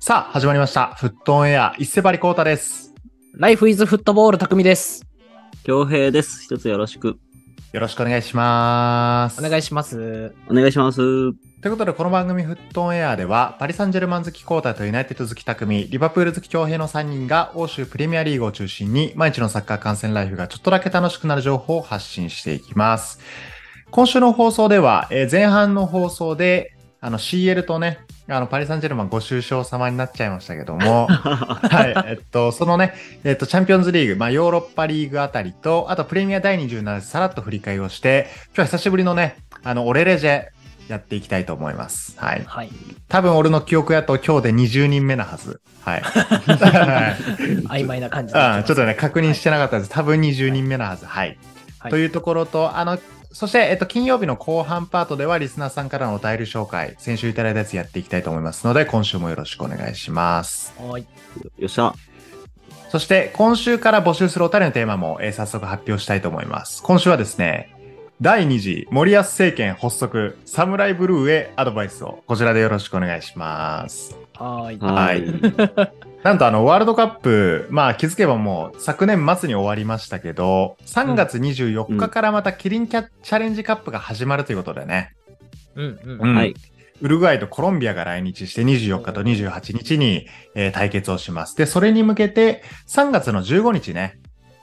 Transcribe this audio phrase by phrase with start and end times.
[0.00, 0.94] さあ、始まりました。
[0.94, 2.94] フットオンエア、伊勢張りコータです。
[3.34, 5.04] ライフイズフットボール匠です。
[5.64, 6.44] 京平です。
[6.44, 7.18] 一つよろしく。
[7.72, 9.44] よろしくお願いします。
[9.44, 10.32] お願いします。
[10.48, 10.98] お願いします。
[10.98, 11.34] とい
[11.66, 23.18] うことで、この番組フットオンエアでは、パリ・サンジェルマン好きコータとユナイテッド好き匠、リバプール好き強兵の3人が、欧州プレミアリーグを中心に、毎日のサッカー観戦ライフがちょっとだけ楽しくなる情報を発信していきます。
[23.90, 27.98] 今週の放送では、えー前半の放送で、あの CL とね、
[28.30, 32.92] あのパリ・サンジェルマンご愁傷様になっちゃいましたけども、 はい、えっと、そのね、
[33.24, 40.46] えっと、チャンピオンズリーグ、まあ、ヨーロッパリーグあたりと、あとプレミア第27でさらっと振り返りをして、今日は久しぶりのね、あの、オレレジェ
[40.88, 42.14] やっていきたいと思います。
[42.18, 42.42] はい。
[42.46, 42.70] はい。
[43.08, 45.60] 多分俺の記憶やと今日で20人目なはず。
[45.82, 46.00] はい。
[46.00, 47.16] は
[47.78, 49.90] い曖昧な感じになうん、ちょっとね、確認してなかったです。
[49.90, 51.06] 多分20人目なはず。
[51.06, 51.38] はい。
[51.78, 52.98] はいというところと、あの、
[53.32, 60.74] そして、えっと、金曜日の後半パートでは、リスナーさんからのお便り紹介、先週いただいたやつやっていきたいと思いますので、今週もよろしくお願いします。
[60.78, 61.06] はい。
[61.58, 61.94] よっしゃ。
[62.88, 66.82] そして、今週から募集するお便りのテーマも、えー早速発表したいと思います。
[66.82, 67.74] 今週はですね、
[68.20, 74.16] 第2次森保政権発足、サムライブルーへアドバイスを、こちらでよろしくお願いします。
[74.34, 74.78] はーい。
[74.80, 85.14] はいなんとあの、ワールドカップ、まあ気づけばもう昨年末に終わりましたけど、3月24日からまたキリンキャチャレンジカップが始まるということでね、
[85.76, 86.20] うんうん。
[86.20, 86.54] うんはい。
[87.00, 91.56] ウルグアイとコロンビアが来日して24日と28日に、えー対決をします。
[91.56, 94.18] で、それに向けて3月の15日ね、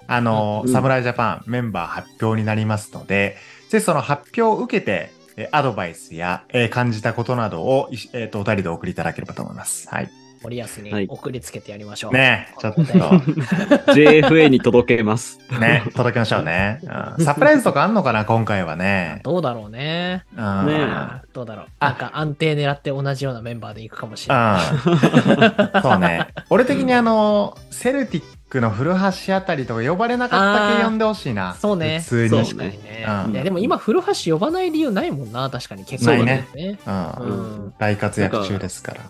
[0.07, 3.37] あの、うん侍ジャパンメンバー発表になりますので、
[3.69, 9.87] ぜひその発表を受けて、えーアドバイスや、えー感じたことなどを、いえっ、と、お便りでお送りいただければと思います。
[9.87, 10.24] はい。
[10.45, 12.13] 森保はいに送りつけてやりましょう。
[12.13, 12.81] ねえちょっと。
[13.93, 15.39] JFA に届けます。
[15.59, 16.79] ね、届けましょうね。
[17.17, 19.21] うんサプライズとかあんのかな、今回はね。
[19.23, 20.25] どうだろうね。
[20.37, 20.87] うんね
[21.33, 21.65] どうだろう。
[21.79, 24.59] あなんか安定狙って同じようなメンバーでいくかもしれな
[25.75, 25.81] うん。
[25.81, 26.27] そうね。
[26.49, 28.93] 俺的にあの、セルティックの古
[29.25, 31.55] 橋あたりとか呼ばれなかったけ呼んでほしいな。
[31.57, 31.59] い。
[31.59, 31.99] そうね。
[31.99, 32.43] 普通に。
[32.43, 33.05] 確かにね。
[33.25, 35.49] うんいや、でも今、古橋呼ばない理由ないもんな。
[35.49, 35.85] 確かに。
[35.85, 36.79] 結構ないねね。
[36.85, 37.11] うん。
[37.11, 37.33] う
[37.67, 37.73] ん。
[37.79, 39.01] 大活躍中ですから。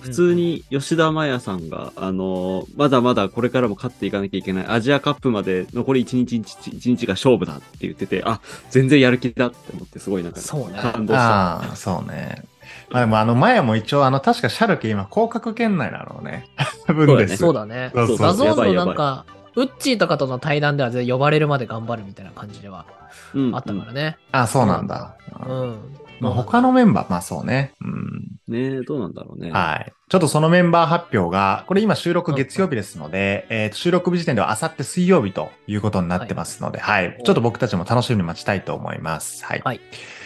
[0.00, 11.56] 普通に吉田麻也さんが、あのーまだまだこれからも勝っていかなきゃいけないアジアカップまで残り1日1日が勝負だって言ってて、あ、全然やる気だって思ってすごいなんかそうね感動した。
[11.58, 12.42] ああ、そうね。
[12.90, 16.46] まあでもあの前も一応あの確かシャルケ今降格圏内なのね。
[16.86, 17.36] ブンデス。
[17.38, 17.90] そうだね。
[17.94, 19.24] そうそう DAZN のやばいやばいなんか、
[19.56, 22.86] ウッチーとかとの対談では全然呼ばれるまで頑張るみたいな感じでは
[23.34, 24.16] うんあったからね。
[24.32, 25.16] あ、そうなんだ。
[25.46, 25.78] ううんん。
[26.20, 27.74] まあ他のメンバー、まあそうね。
[27.80, 28.18] うん。
[28.48, 29.50] ねえ、どうなんだろうね。
[29.50, 29.92] はい。
[30.08, 37.20] ちょっとそのメンバー発表が、これ今収録月曜日ですので、えーと収録日時点ではあさって水曜日ということになってますので、はい。
[37.24, 39.44] ちょっと僕たちも楽しみに待ちたいと思います。
[39.44, 39.62] はい。
[39.64, 39.80] はい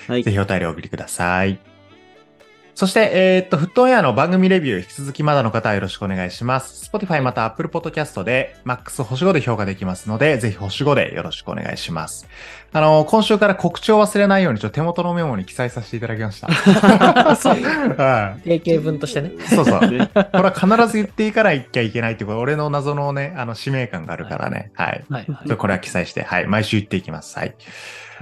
[0.09, 0.31] はいぜ。
[0.31, 1.72] ひお便りをお送りください。
[2.75, 6.91] そして、えーっと、フットオンエアの番組レビュー、引き続きまだの方はよろしくお願いします。
[6.91, 12.27] Spotify また Apple Podcast で MAX 星5で評価できますので、ぜひ星5でよろしくお願いします。
[12.73, 16.47] あの、今週から告知を忘れないように、ちょっと手元のメモに記載させていただきました。
[16.49, 18.59] はい。
[18.59, 19.33] 定型文としてね。
[19.51, 19.91] そうそう。
[19.91, 24.71] ね これは必ず言っていかないきゃいけないっていう、俺の謎のね、あの、使命感があるからね。
[24.75, 25.05] はい。
[25.11, 26.47] はいはいこれは記載して、はい。
[26.47, 27.39] 毎週言っていきます。
[27.39, 27.55] はい。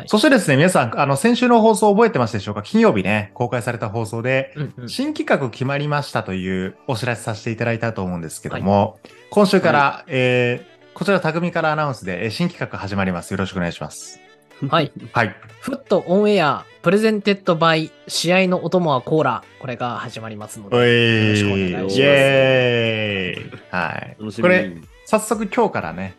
[0.00, 2.62] はいそしてですね、皆さん、あの、先週の放送覚えてますでしょうか？
[2.62, 8.98] 金曜日ね、公開された放送で、うんうん新企画決まりましたというお知らせさせていただいたと思うんですけども、
[9.30, 13.30] 今週から、えー、こちら匠からアナウンスで、えー新企画始まります。
[13.32, 14.20] よろしくお願いします。
[14.68, 14.92] はい。
[15.12, 15.34] はい。
[15.60, 19.44] Foot On Air、presented by、試合のお供はコーラ。
[19.58, 20.76] これが始まりますのおで。
[20.76, 23.60] よろしくお願いしい、ますイエーイ。
[23.70, 24.16] はい。
[24.42, 26.14] これ、早速今日からね、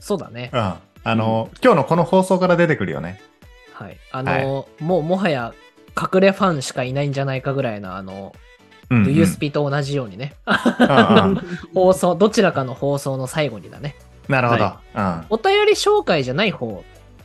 [0.00, 0.56] そうだねう。
[0.58, 0.74] ん。
[1.08, 3.20] あの、今日のこの放送から出てくるよね。
[3.72, 3.96] はい。
[4.12, 5.54] あの、もうもはや、
[5.96, 8.34] 隠れファンしかいないんじゃないかぐらいの、あの、
[8.90, 10.34] うん、ルユスピと同じようにね。
[10.46, 11.40] うんうん
[11.74, 13.96] 放送、どちらかの放送の最後にだね。
[14.28, 14.64] なるほど。
[14.64, 15.26] はうん。
[15.30, 16.84] お便り紹介じゃない方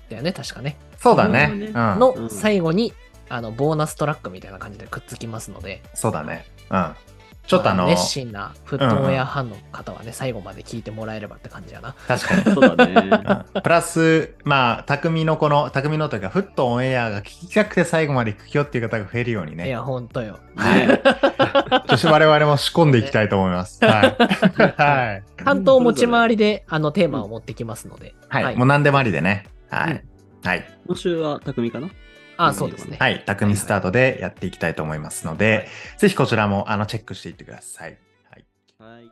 [0.09, 0.77] だよね、確かね。
[0.97, 1.51] そうだね。
[1.53, 1.71] うん。
[1.73, 2.93] の最後に、
[3.27, 6.45] あの、ボーナストラックみたいな感じでくっつきますので、そうだね。
[6.69, 6.95] うん。
[7.45, 11.93] ちょっとあの、熱心なフットオンエアファンの方はね、最後まで聞いてもらえればって感じやな。
[12.07, 12.55] 確かに。
[12.55, 13.45] そうだね。
[13.53, 19.67] うんプラス、まあ、匠のこの、匠のというか、フットオンエアが聞きたくて最後まで聞くよっていう方が増えるようにね。
[19.67, 20.39] いや、ほんとよ。
[20.55, 21.89] はい。
[21.89, 23.79] そして我々も仕込んでいきたいと思います。
[23.85, 24.81] はい。
[24.81, 25.23] はい。
[25.43, 28.15] 担当持ち回りで、あの、テーマを持ってきますので。
[28.29, 28.55] はい。
[28.55, 29.45] もう何でもありでね。
[29.69, 30.03] はい。
[30.43, 30.65] はい。
[30.87, 31.89] 今週は匠かな？
[32.37, 32.97] あ、そうですね。
[32.99, 33.23] はい。
[33.25, 37.97] 匠スタートでやっていきたいと思いますので、ぜひこちらも、あの、チェックしていってください。
[38.29, 38.45] はい。
[38.79, 39.11] はい。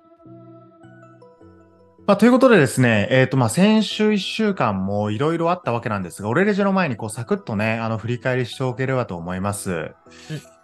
[2.08, 9.92] まあ、ということでですね、えっ、と、まあ、先週1週間もいろいろあったわけなんですが、オレレジの前にこう、サクッとね、あの、振り返りしておければと思います。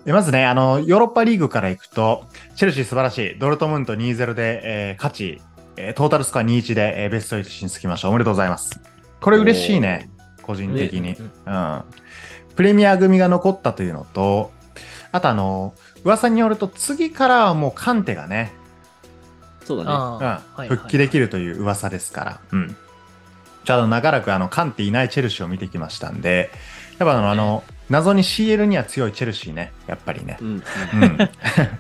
[0.03, 2.25] でまずね、あの、ヨーロッパリーグから行くと、
[2.55, 3.39] チェルシー素晴らしい。
[3.39, 5.41] ドルトムント2-0で、えー勝ち、
[5.75, 8.09] えートータルスコア2-1で、えーベスト8進出きました。
[8.09, 8.79] おめでとうございます。
[9.21, 10.09] これ嬉しいね。
[10.41, 11.01] 個人的に。
[11.01, 11.83] ねうん。
[12.57, 14.51] プレミア組が残ったというのと、
[15.11, 15.73] あとあの、
[16.03, 18.51] 噂によると次からはもうカンテがね、
[19.63, 20.67] そうだね。
[20.67, 22.39] 復帰できるという噂ですから。
[22.51, 22.75] うん。
[23.63, 26.49] ちょっと長らくあの、カンテいないチェルシーを見てきましたんで、
[26.99, 30.43] やっぱあの、あの謎に CL には強いチェルシーね、やっぱりねう。
[30.43, 30.47] ん。
[30.47, 30.61] うん。
[30.63, 31.17] うん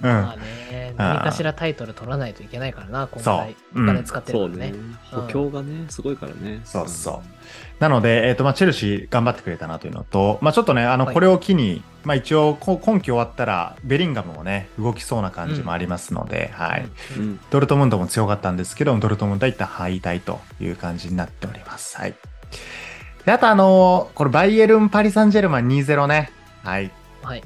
[0.01, 3.55] まあね、何かしらタイトル取らないといけないからな、今回。
[3.73, 4.77] お金使ってるからねね。。
[5.11, 6.61] 補強がね、すごいからね。
[6.65, 7.66] そうそう。
[7.79, 16.87] なので、えっ、と、まあ、チェルシー頑張ってくれたなというのと、まあ、ちょっとね、あの、はいこれを機に、まあ、一応、こ今季終わったら、ベリンガムもね、動きそうな感じもありますので、はい。
[17.17, 17.23] うん。
[17.23, 17.39] うん。
[17.49, 21.97] ドルトムントも強かったんですけど、ドルトムントは一旦敗退という感じになっております。
[21.97, 22.15] はい。
[23.25, 26.31] で、あとあのーこれバイエルン・パリ・サンジェルマン2-0ね。
[26.63, 26.91] はい。
[27.21, 27.43] はい。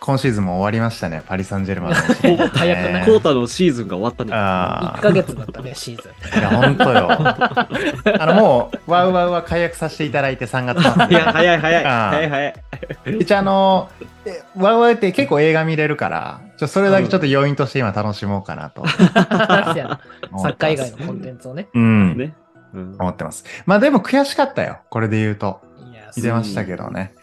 [0.00, 4.30] 今シーズンも終わりましたね、パリ・サンジェルマンのね、早くないコータのシーズンが終わったね。
[4.34, 6.38] あ1ヶ月だったね、シーズン。
[6.38, 7.08] いや、ほんとよ。
[7.10, 11.84] あの、もう、ワウワウは解約させていただいて3月末いや、早い早い。
[11.84, 12.54] 早い早い。
[13.20, 13.90] 一応あの、
[14.24, 18.86] えワウワウって結構映画見れるから、ちょそれだけちょっと要因として今楽しもうかなと。
[18.88, 21.68] サッカー以外のコンテンツをね。
[21.74, 22.34] うん、ね。
[22.74, 23.44] うん思ってます。
[23.66, 24.78] まあでも悔しかったよ。
[24.90, 25.60] これで言うと。
[25.90, 27.14] いや、見てましたけどね。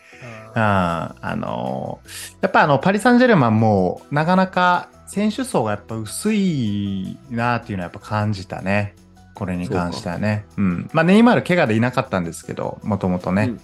[0.56, 8.96] うんああのーやっぱあの、パリ・サンジェルマンも、なかなか選手層がやっぱ薄いなっていうのはやっぱ感じたね。
[9.34, 10.46] これに関してはね。
[10.58, 10.90] うん。
[10.92, 13.44] まあ、ネイマール怪我でいなかったんですけど、もともとね。
[13.44, 13.60] うんうん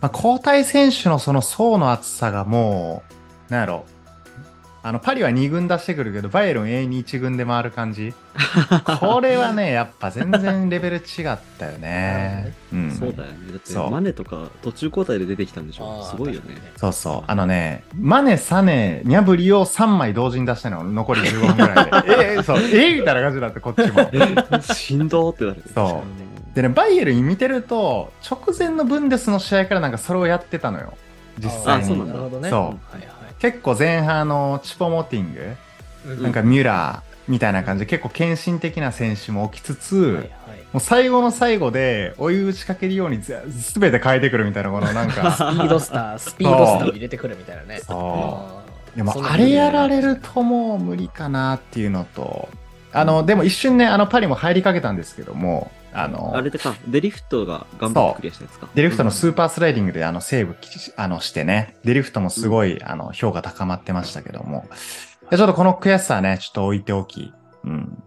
[0.00, 3.04] まあ、交代選手のその層の厚さがも
[3.48, 3.84] う、なんやろ。
[4.86, 8.14] あの、パリは2軍出してくるけど、バイエルン永遠に1軍で回る感じ。
[9.00, 12.54] これはね、やっぱ全然レベル違ったよね。
[12.72, 12.90] うん。
[12.92, 13.50] そうだよね。
[13.50, 16.04] だって、そうマネとか途中交代で出てきたんでしょ。
[16.08, 16.54] すごいよね。
[16.76, 17.22] そうそう。
[17.26, 22.34] あのね、マネ、サネ、ニャブリを3枚同時に出したの残り 15分ぐらいで。
[22.34, 24.08] えー、そう、えー、みたいな感じだって、こっちも。
[24.62, 25.64] しんどーってなる。
[25.74, 26.04] そ
[26.52, 30.96] うでね、バイエルン見てると、直前のブンデスの試合からなんかそれをやってたのよ。
[31.40, 31.82] 実際に。
[31.82, 32.50] あそうなんだなるほどね。
[32.50, 35.56] そうはいはい結構前半あのチポモティング、
[36.06, 36.22] うん。
[36.22, 40.26] なんかミュラーみたいな感じで結構献身的な選手も起きつつ、はいはい。
[40.72, 45.32] もう最後の最後で追い打ちかけるようにぜ全て変えてくるみたいなこのなんか。
[45.32, 47.80] スピードスター、 スピードスターを入れてくるみたいなね。
[48.96, 52.48] でもあれやられるともう無理かなっていうのと
[52.92, 58.68] あのでも一瞬ねあのパリも入りかけたんですけどもあのあれでか、デリフトが頑張ってクリアしたやつか。
[58.74, 64.66] デリフトのスーパースライディングであのセーブきあのしてね、デリフトもすごい、あの評価高まってましたけども、
[65.30, 67.32] でちょっとこの悔しさはね、ちょっと置いておき、
[67.64, 68.02] うん。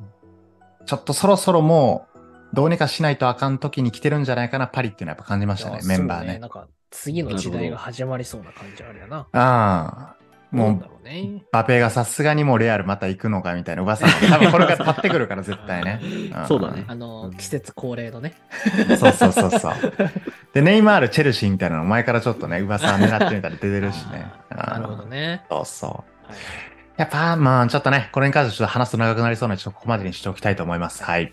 [0.85, 2.19] ちょっとそろそろもう、
[2.53, 6.31] どうにかしないとあかん時に来てるんじゃないかな、パリっていうのはやっぱ感じましたねメンバーね。
[6.33, 9.17] そうなんか、次の時代が始まりそうな感じあるよな。
[9.17, 10.15] ああ、
[10.51, 11.43] もうどうね。
[11.51, 15.93] バペがさすがにもうレアルまた行くのかみたいな噂も、 多分これから立ってくるから絶対ね。
[15.95, 18.33] んそうだねあの、うん季節恒例のね。
[18.97, 19.73] そうそうそうそう。
[20.53, 24.25] で、ネイマール、チェルシーみたいなの前からちょっとね、噂狙ってみたら出てるしね。
[24.49, 25.43] なるほどね。
[25.49, 25.89] そうそう。
[26.27, 26.37] はい
[26.99, 31.01] やっぱ、まあ、ちょっとね、これに関してちょっと話すと長くなりそうなので、ちょっとここまでにしておきたいと思います。
[31.01, 31.31] はい。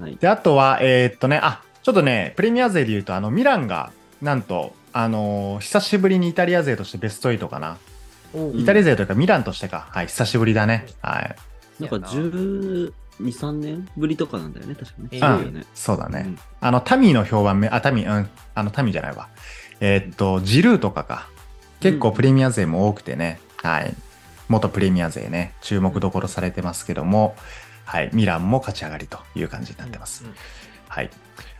[0.00, 0.16] はい。
[0.16, 3.92] で、あとは、えーっとね、あ、ちょっとね、プレミア勢で言うと、あの、ミランが、
[4.22, 7.76] なんと、あのー久しぶりにイタリア勢としてベスト8かな。
[8.54, 9.88] イタリア勢というか、ミランとしてか。
[9.90, 10.86] はい、久しぶりだね。
[11.02, 11.36] はい。
[11.80, 14.86] なんか12、3年ぶりとかなんだよね、確
[15.20, 15.50] かね。
[15.50, 15.64] ね。
[15.74, 16.24] そうだね。
[16.26, 19.28] うんあの、タミーの評判め、あ、タミー、うん、あの、タミーじゃないわ。
[19.80, 21.28] えーっと、ジルーとかか。
[21.80, 23.38] 結構プレミア勢も多くてね。
[23.62, 23.94] はい。
[24.48, 27.36] 元プレミア勢ね、注目どころされてますけども、
[27.84, 30.24] はい、ミランも勝ち上がりという感じになってます。
[30.24, 30.34] うん
[30.88, 31.10] はい。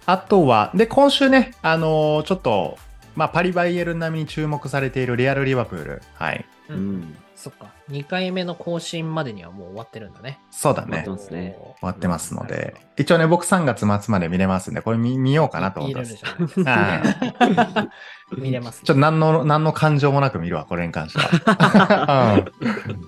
[0.06, 2.78] あとは、で、今週ね、あのーちょっと、
[3.16, 6.02] まあ、パリバイエルン並みに注目されているレアル・リバプール。
[6.14, 6.44] はい。
[6.68, 7.16] ううんん。
[7.34, 7.72] そっか。
[7.90, 10.40] 2回目の更新までにはもう終わってるんだね。
[10.50, 11.18] そうだね終わって。
[11.18, 16.16] ますね終わってますので、一応ね、僕3月末まで見れますんで、これ見見ようかなと思ってます。
[16.56, 17.90] 見れる。
[18.42, 18.86] 見れますね。
[18.86, 22.44] ちょっと何の、何の感情もなく見るわ、これに関しては。
[22.60, 22.66] うん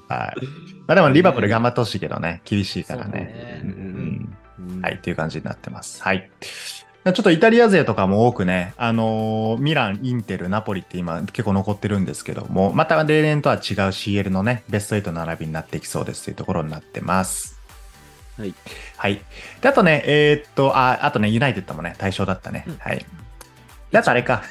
[0.08, 0.46] はい。
[0.86, 3.20] まあでも、リバプール頑張ってほしいけどね、厳しいからね。
[3.20, 4.36] ねううん
[4.80, 6.02] んはい、っていう感じになってます。
[6.02, 6.30] はい。
[7.12, 17.60] ちょっとイタリア勢とかも多くね、あのーミラン、インテル、ナポリって今結構残ってるんですけども、また例年とは違う CL のね、ベスト8並びになっていきそうですというところになってます。
[18.38, 18.54] はい。
[18.96, 19.20] はい。
[19.60, 22.64] で、あとね、えーっと、あ、あとね、ユナイテッドもね、対象だったね。
[22.66, 23.06] うんはい。
[23.90, 24.42] で、あとあれか。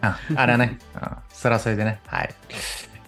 [0.00, 2.00] あ あれはね、うん、それはそれでね。
[2.06, 2.34] はい。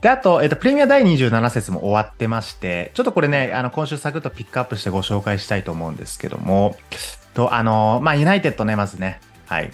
[0.03, 6.77] で、あと、えっと、プレミア第27節も終わってまして、ちょっとこれね、あの、今週サクッとピックアップしてご紹介したいと思うんですけども、
[7.35, 9.71] と、あの、まあ、ユナイテッドね、まずね、はい。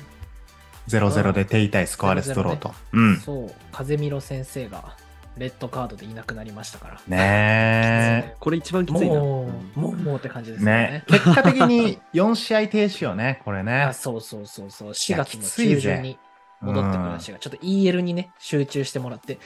[0.89, 2.75] 0-0で手痛いスコアレスドローと。
[2.93, 3.17] うん。
[3.19, 4.97] そう、風見ろ先生が
[5.37, 7.01] レッドカードでいなくなりましたから。
[7.07, 9.21] ねこれ一番きついな。
[9.21, 10.59] もうもう、もうって感じでえ。
[10.59, 11.05] すよねね。
[11.07, 13.93] 結果的に4試合停止よね、これねあ。
[13.93, 14.91] そうそうそうそう。
[14.91, 16.19] 4月のきついぜ中旬に
[16.61, 19.39] 戻ってくるらしいが、ちょっと EL にね、集中してもらって、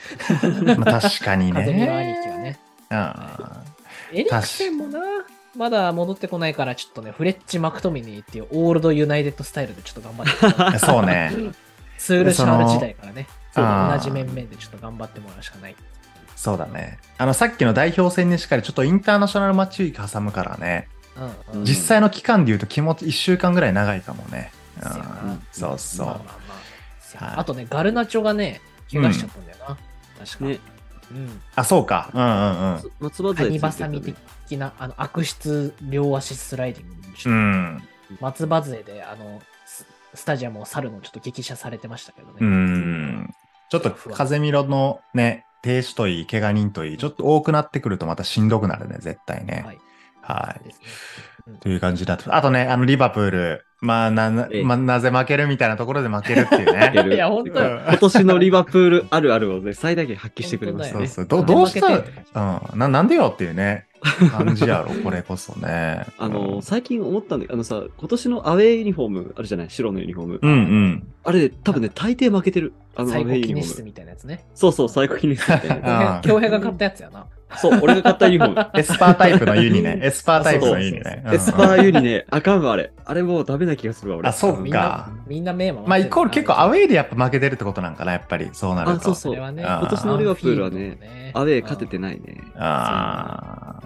[0.77, 2.19] まあ確かに風見の兄ね。
[2.23, 2.59] 貴がね。
[2.91, 3.75] うん
[4.13, 4.99] エリクセンもな、
[5.55, 11.31] まだ戻ってこないから、ちょっとね、フレッチ・マクトミニーっていうオールドユナイテッドスタイルでちょっと頑張ってもらう そうね。
[11.97, 13.63] ツールシャール時代からね、同
[13.99, 15.75] じ面々でちょっと頑張ってもらうしかない。
[16.35, 16.99] そうだね。
[17.17, 20.89] あの、さっきの代表戦にしっかりちょっとインターナショナルマッチウィーク挟むからね。
[21.53, 21.65] うんうん。
[21.65, 24.51] 実際の期間で言うと気持ち1週間ぐらい長いかもね。
[24.81, 26.07] うんそうそう。
[26.07, 26.19] ま
[27.39, 29.77] あとね、ガルナチョがね、怪我しちゃったんだよな。
[30.25, 30.45] 確か。
[30.45, 30.59] ね、
[31.11, 31.41] うん。
[31.55, 32.09] あ、そうか。
[32.13, 32.91] うんうんうん。
[32.99, 36.95] 松葉杖ついてたねバサミ的な、あの、悪質両足スライディング
[37.25, 37.83] うん。
[38.17, 42.33] と松葉杖で、あの、ススタジアムを去るのをちょっと激写されてましたけどね。
[42.39, 43.33] うん。
[43.69, 49.63] ちょっと風見ろのね、停止といい、怪我人といい、ちょっと多くなってくるとまたしんどくなるね、絶対ね。
[49.65, 49.79] はい。
[50.21, 50.63] はい。
[50.63, 50.85] ですね。
[51.47, 52.33] うんという感じだと。
[52.35, 53.65] あとね、あの、リバプール。
[53.81, 56.91] まあ、な、なええまあ、なぜ負けるみたいなところで負けるっていうね。
[57.15, 61.05] いや本当よ今年のリバプールあるあるをね、最大限発揮してくれましたね。
[61.07, 61.45] そうそう。
[61.45, 61.87] どどうした？
[61.87, 62.79] 負けてって感じうん。
[62.79, 63.85] な、なんでよっていうね、
[64.31, 66.05] 感じやろ、これこそね。
[66.17, 69.69] あの、うん最近思ったんだけど、あのさ、今年のアウェーユニフォームあるじゃない？
[69.69, 70.39] 白のユニフォーム。
[70.41, 71.07] うんうん。
[71.23, 72.73] あれ、多分ね、大抵負けてる。
[72.95, 73.83] あの、アウ最高ェーユニフォーム。
[73.83, 74.45] みたいなやつね。
[74.55, 77.27] そうそう、最高記念室みたいなや あー京平が買ったやつやな。
[77.55, 77.61] つ。
[77.61, 78.79] そう、俺が買ったユニフォーム。
[78.79, 79.99] エスパータイプのユニね。
[80.01, 81.23] エスパータイプのユニね。
[81.31, 82.91] エスパーユニね、あかんわ、あれ。
[83.05, 84.29] あれもうダメな気がするわ、俺。
[84.29, 88.49] あそうかな、みんな目回ってるまあ、イコール結構アウェェイでやっぱ負けてるってことなんかな、やっぱり。
[88.53, 88.95] そうなると。
[88.97, 92.41] あそうそう今年のリバプールはねねアウェー勝ててないね。
[92.55, 93.79] あ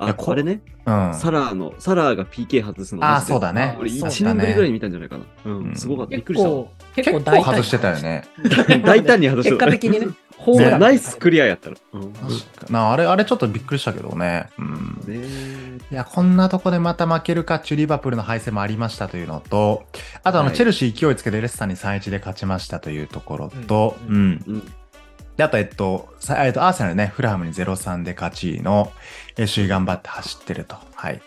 [0.00, 1.08] いやあ、こあれね、あ。
[1.08, 1.14] うん。
[1.14, 3.04] サラーの、サラーが PK 外すの。
[3.04, 5.24] あそうだね俺そうだね1年ぶりぐらいに見たんじゃないかな。
[5.44, 6.16] ううんん、すごかった。
[6.16, 6.64] びっくりしたわ。
[6.94, 8.24] 結構、結構結構大胆に外してたよね。
[8.84, 9.66] 大胆に外して結た。
[9.66, 10.06] 果的にね、
[10.38, 10.80] ホームラン。
[10.80, 11.76] ナイスクリアやったら。
[11.92, 12.12] うん。
[12.12, 12.26] 確
[12.66, 14.48] かなあれ、あれちょっとびっくりしたけどね。
[14.58, 15.00] うん。
[15.06, 19.84] ねいや、こんなとこでまた負けるかっちゅうリバプールの敗戦もありましたというのと、
[20.22, 24.44] あとあの、はいチェルシー勢いつけてレッサーに3-1で勝ちましたというところと、ううんん。
[24.46, 24.72] うん。
[25.36, 28.92] で、あと、えっと、さえっと、アーセナルね、フラハムに0-3で勝ちの、
[29.36, 30.76] えー首位頑張って走ってると。
[30.94, 31.20] はい。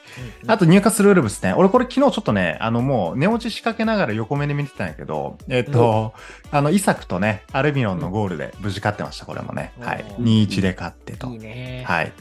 [0.43, 1.53] うんあと、ニューカッスルウルブスね。
[1.53, 6.13] 俺、これ昨日ちょっとね、あの、もう、寝落ち仕掛けながら横目で見てたんやけど、えっと、
[6.51, 9.73] あの、イサクとね、アルビノンのゴールで無事勝ってました、これもね。
[9.81, 10.05] はい。
[10.17, 11.39] うん2-1で勝ってといい。
[11.39, 11.83] ね。
[11.85, 12.13] はい。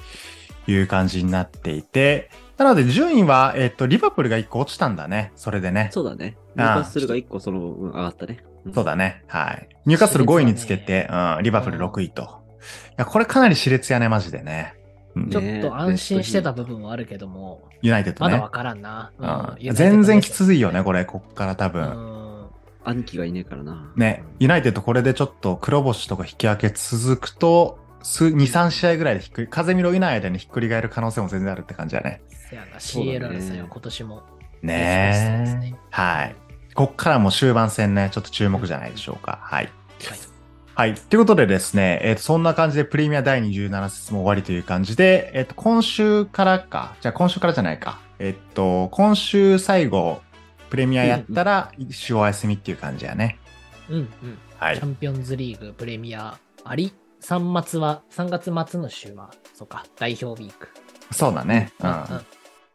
[0.69, 5.33] いう感じになっていて、なので順位は、えっと、リバプールが1個落ちたんだね。
[5.37, 5.91] それでね。
[5.93, 6.37] そうだね。
[6.57, 8.41] ニューカッスルが1個その、うん上がったね。
[8.67, 9.23] んそうだね。
[9.27, 9.69] はい。
[9.85, 12.23] ニューカッスル5位につけて、うん、リバプール6位と。
[12.23, 12.25] い
[12.97, 14.75] や、これかなり熾烈やね、マジでね。
[15.15, 18.51] うんちょっと安心してた部分はあるけども、ユナイテッドねまだわ。
[18.51, 19.13] からんな。
[19.19, 21.83] うん全然きついよね、これ、こっから多う分。
[21.85, 22.27] ん。
[22.85, 23.93] 兄貴がいねえからな。
[23.97, 32.23] ね、ユナイテッドこれでちょっと黒星とか引き分け続くと、数2、3試合ぐらいでひっくり、風見ろいない間にひっくり返る可能性も全然あるって感じだね。
[32.29, 34.23] せやな、そうだね CL 争いは今年も。
[34.63, 34.73] ね
[35.61, 36.37] ねはい。
[36.75, 39.39] こっからもう終盤戦ね、ちょっと注目じゃないでしょうか。
[39.43, 39.65] はい。
[40.05, 40.19] はい
[40.77, 40.95] はい。
[40.95, 47.99] ということでですね、えっ、と、そんな感じでプレミア第27節も終わりという感じで、えっ、と、今週からか、じゃあ今週からじゃないか。
[48.19, 50.21] えっ、と、今週最後、
[50.69, 53.39] プレミアやったら、一週お休みっていう感じやね。
[53.89, 54.39] うんうん。
[54.59, 54.87] はいチャ。
[54.87, 56.93] ンピオンズリーグ、プレミアあり、
[57.27, 60.69] 3末は、3月末の週は、そうか、代表ウィーク。
[61.11, 61.73] そうだね。
[61.81, 61.85] うん。
[61.85, 62.23] だか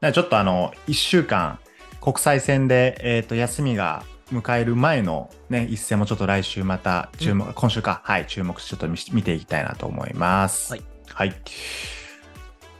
[0.01, 1.57] らちょっとあの、一週間、
[2.01, 4.03] 国際戦で、えっ、と、休みが
[4.33, 10.73] 迎える前のね、一戦もちょっと来週また注目、今週か、はい、注目してちょっと見見ていきたいなと思います。
[10.73, 10.83] はい。
[11.13, 11.33] はい。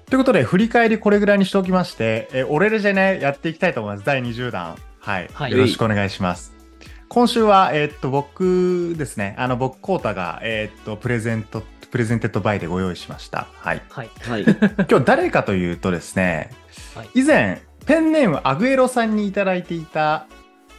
[0.07, 4.05] ということで、振り返りこれぐらいにしておきまして、えー、俺レジェね、やっていきたいと思います。
[4.05, 4.75] 第20弾。
[4.99, 5.29] はい。
[5.33, 6.60] はいよろしくお願いします。
[7.13, 11.61] 今週は、えーっと、僕ですね、あの、僕、コータが、えーっと、プレゼント、
[11.91, 13.49] presented by でご用意しました。
[13.51, 13.81] はい。
[13.89, 14.09] はい。
[14.21, 14.43] はい。
[14.89, 16.51] 今日誰かというとですね、
[16.95, 20.25] はい以前、ペンネームアグエロさんにいただいていた、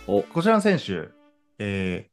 [0.07, 1.11] お、こちらの選手、
[1.59, 2.07] え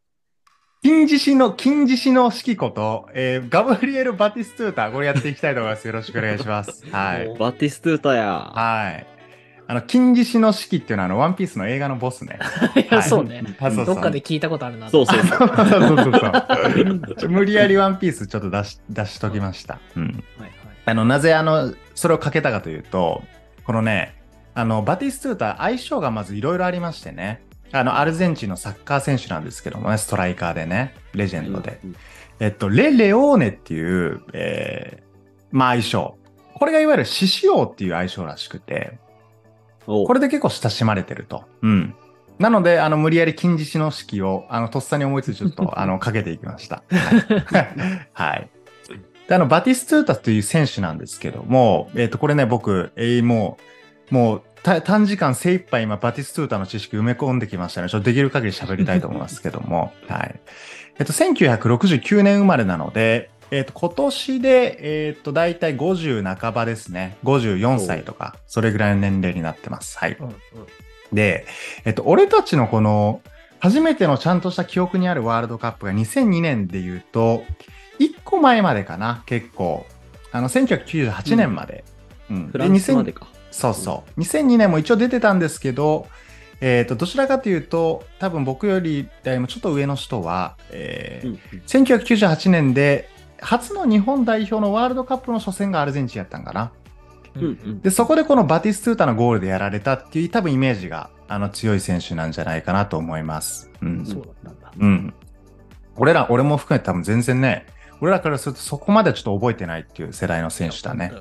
[0.84, 5.88] ー、金獅子の、金獅子のシキこと、えー、ガブリエル・バティストゥータ、これやっていきたいと思います。
[5.88, 6.86] よろしくお願いします。
[6.92, 7.28] はい。
[7.30, 8.52] おバティストゥータや。
[8.54, 9.19] はい。
[9.70, 12.40] あの、金獅子のシキっていうのは、あの、ワンピースの映画のボスね。
[12.76, 13.44] いや、はいそうね。
[13.86, 14.90] どっかで聞いたことあるな。
[14.90, 15.48] そうそうそう。
[17.20, 19.80] そう無理やりワンピースちょっと出し、出しときました。
[19.96, 20.04] うん。
[20.06, 20.52] はいはい。
[20.86, 23.22] あの、なぜあの、それをかけたかというと、
[23.64, 24.16] このね、
[24.56, 27.44] あの、バティストゥータ、相性がまずいろいろありましてね。
[27.72, 31.80] あの、アルゼンチンのサッカー選手なんですけどもね、ストライカーでね、レジェンドで。
[31.84, 31.96] うん
[32.40, 35.04] えっと、レ・レオーネっていう、えー、
[35.52, 36.18] まあ相性。
[36.56, 39.09] これがいわゆる獅子王っていう相性らしくて、お
[39.90, 41.44] これで結構親しまれてると。
[41.62, 41.96] うん。
[42.40, 46.84] なので、あの、無理やり金獅子の式を、あの、とっさに思いついてちょっと、 あの、かけていきました。
[46.90, 47.76] はい。
[48.14, 48.50] はい。
[49.28, 53.58] で、あの、バティストゥータという選手なんですけども、えっ、と、これね、僕、えーも
[54.12, 57.90] う、もう、た短時間精一杯今、バティストゥータの知識埋め込んできましたね。
[57.90, 59.92] ちょっとできる限り喋りたいと思いますけども。
[60.08, 60.40] はい。
[60.98, 67.18] えっと、1969年生まれなので、えっと、今年で、えっと、だいたい50半ばですね。
[67.24, 69.98] 54歳とか、それぐらいの年齢になってます。
[69.98, 70.18] はい。
[70.20, 70.36] うんうん
[71.12, 71.46] で、
[71.86, 73.22] えっと、俺たちのこの、
[73.60, 77.44] 初めてのちゃんとした記憶にあるワールドカップが2002年で言うと、
[78.00, 79.86] 1個前までかな、結構。
[80.32, 81.84] あの、1998年まで。
[82.30, 82.48] うん。
[82.48, 83.28] フランスまで2000か。
[83.52, 84.20] そうそう。
[84.22, 86.08] 2002年も一応出てたんですけど、
[86.62, 93.10] えっ、と、どちらかというと、多分僕よりえーちょっと上の人は、えーうん1998年で
[93.42, 96.72] 初の日本代表のワールドカップの初戦がアルゼンチンやったんかな。
[97.36, 103.72] うんうんで、そこでこのバティストゥータのゴールでやられたっていう多分イメージがあの強い選手なんじゃないかなと思います。
[103.82, 104.06] うん。
[104.06, 104.72] そうだったんだ。
[104.78, 105.14] うん。
[105.96, 107.66] 俺ら、俺も含めて多分全然ね、
[108.02, 111.12] 俺らからするとそこまでちょっっと覚えてないっていう世代の選手だね。。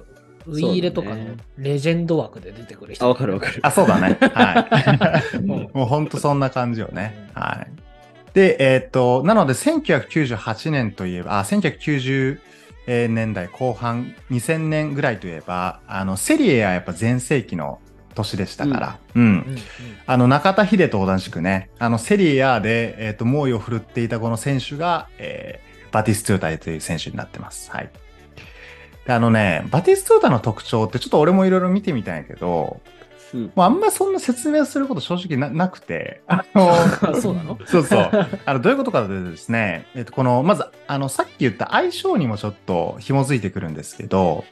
[0.46, 1.16] ウイーレとかの
[1.58, 3.04] レジェンド枠で出てくる人。
[3.04, 3.60] あ、わかるわかる。
[3.62, 4.16] あ、そうだね。
[4.20, 4.66] は
[5.32, 5.36] い。
[5.36, 7.28] うんもうほんとそんな感じよね。
[7.34, 7.87] はい。
[8.38, 12.38] で、えーっと、なので1998年といえば、あ、1990
[12.86, 17.80] 年代後半、2000年ぐらいといえば、あの、セリエはやっぱ全盛期の
[18.14, 19.22] 年でしたから、うん。
[19.22, 19.58] うんうん
[20.06, 27.70] あの、中田秀と同じくね、あの、セリエ A で、えーっと、猛威を振るっていたこの選手が、えーバティストゥータという選手になってます。
[27.70, 27.90] はい。
[29.06, 32.82] であのね、バティストゥータの特徴ってちょっと俺もいろいろ見てみたんやけど、
[33.34, 33.42] うん。
[33.42, 37.58] もうあんまそんな説明すること正直ななくて、あの、あ そうなの？
[37.66, 38.10] そうそう。
[38.44, 44.44] あの、どういうことかというとですね、えっと、この、まず、あの、さっき言った相性にもちょっと紐づいてくるんですけど、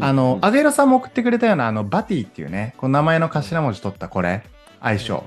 [0.00, 4.42] あの、アゲロさんも送ってくれたような、あの、バティっていうね、この名前の頭文字取ったこれ、
[4.80, 5.22] 相性。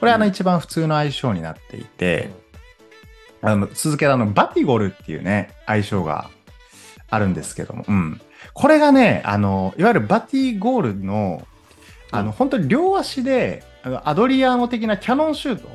[0.00, 2.30] これ、あの、一番普通の相性になっていて、
[3.42, 6.28] あの、続けてあの、バティゴルっていうね、相性が
[7.08, 8.20] あるんですけども、うん。
[8.54, 11.46] これがね、あの、いわゆるバティゴールの、
[12.10, 15.68] あの、うん本当に両足で、あのアドリアーノ的なキャノンシュート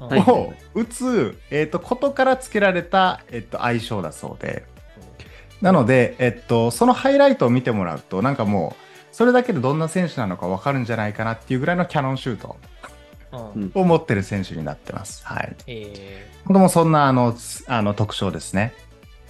[0.00, 4.64] うんはいを打つ、えっ、と、ことから付けられた、えっ、と、相性だそうで。
[5.62, 8.84] なので、えっと、そのハイライトを見てもらうと、なんかもう、
[9.14, 12.56] それだけでどんな選手なのか分かるんじゃないかなっていうぐらいのキャノンシュート
[13.32, 15.24] うんうんを持ってる選手になってます。
[15.26, 15.56] はい。
[15.66, 18.74] え本当もうそんなあのつあの特徴ですね。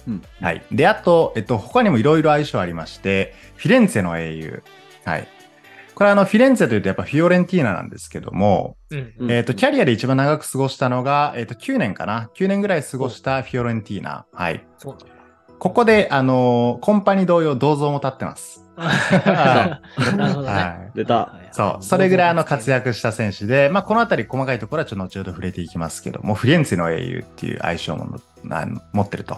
[0.07, 0.63] うんはい。
[0.71, 4.63] で、あと、えっと、他にもいろいろ相性ありまして、フィレンツェの英雄。
[5.05, 5.27] はい。
[5.95, 14.25] これはあの、フィレンツェというとやっぱフィオレンティーナなんですけども、ーうんうんえっと、キャリアで一番長く過ごしたのが、えっと、9年かな ?9 年ぐらい過ごしたフィオレンティーナ。
[14.33, 14.67] はい。
[15.57, 18.65] ここで、あのコンパニ同様、銅像も立ってます。
[18.75, 19.79] な
[20.27, 20.47] るほどね。
[20.47, 20.97] はい。
[20.97, 21.33] 出た。
[21.53, 28.19] そう、それぐらいあの活躍した選手で、まあ、このあたり細かいところはちょっと後ほど触れていきますけども、フィレンツェの英雄っていう愛称も
[28.91, 29.37] 持ってると。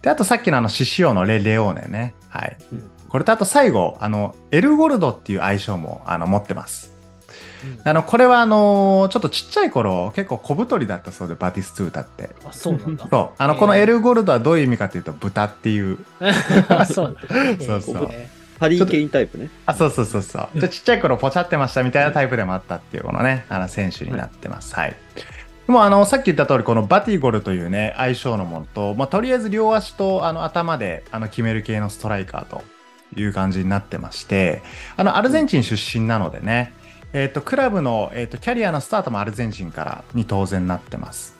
[0.00, 2.14] で、あとさっきのあの、シシオのレ・レオーネね。
[2.30, 2.56] はい。
[2.72, 6.90] うんこれとあと最後、あの、エルゴルドっていう愛称もあの持ってます。
[6.90, 12.30] うんあの、これはあの、ちょっとちっちゃい頃、結構小太りだったそうで、バティストゥータって。
[12.44, 13.08] あ、そうなんだ。
[13.10, 13.34] そう。
[13.38, 15.98] あの、このエルゴルドはどういう意味かというと、豚っていう。
[16.92, 17.16] そう
[17.60, 19.50] そうそうえハリーケインタイプね。
[19.66, 20.68] あ、そうそうそうそう。
[20.68, 24.74] ちっちゃい頃ポチャってましたみたいなタイプでもあったっていうこのね、あの選手になってます。
[24.74, 24.96] はい。
[25.66, 32.62] もうあの、さっき言った通り、このバティゴルというね、相性のものと、まあ、とりあえず両足とあの頭であの決める系のストライカーと
[33.14, 34.62] いう感じになってまして、
[34.96, 36.72] あの、アルゼンチン出身なのでね、
[37.12, 41.36] えっ、と、クラブの、えっ、と、キャリアのスタートもアルゼンチンからに当然なってます。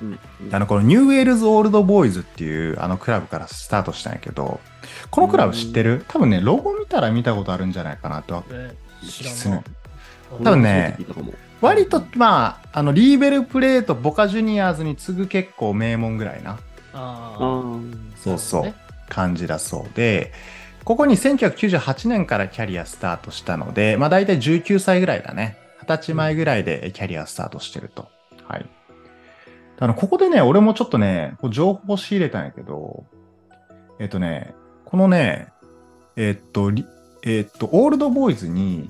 [0.00, 0.18] うん
[0.52, 4.60] あの、このニューウェールズ・オールド・ボーイズっていうあのクラブからスタートしたんやけど、
[5.10, 6.04] このクラブ知ってる？
[6.06, 9.58] 多分ね、ロゴ見たら見たことあるんじゃないかなとえ知らな。
[9.58, 9.64] い。
[10.44, 10.98] 多分ね
[11.60, 16.52] 割と、まあ、あの、リーベルプレート、ボカジュニアーズに次ぐ結構名門ぐらいな。
[16.92, 17.96] ああー。
[18.16, 18.74] そうそう。
[19.08, 20.32] 感じだそうで、
[20.88, 25.58] ここに1998年からキャリアスタートしたので、まあ大体19歳ぐらいだね。
[25.82, 28.08] 20歳前ぐらいでキャリアスタートしてると。
[28.44, 28.66] はい。
[29.80, 33.04] あの、ここでね、俺もちょっとね、こう情報を仕入れたんやけど、
[33.98, 34.54] えっとね、
[34.86, 35.48] このね、
[36.16, 36.86] えっと、リ
[37.22, 38.88] えっと、オールドボーイズに、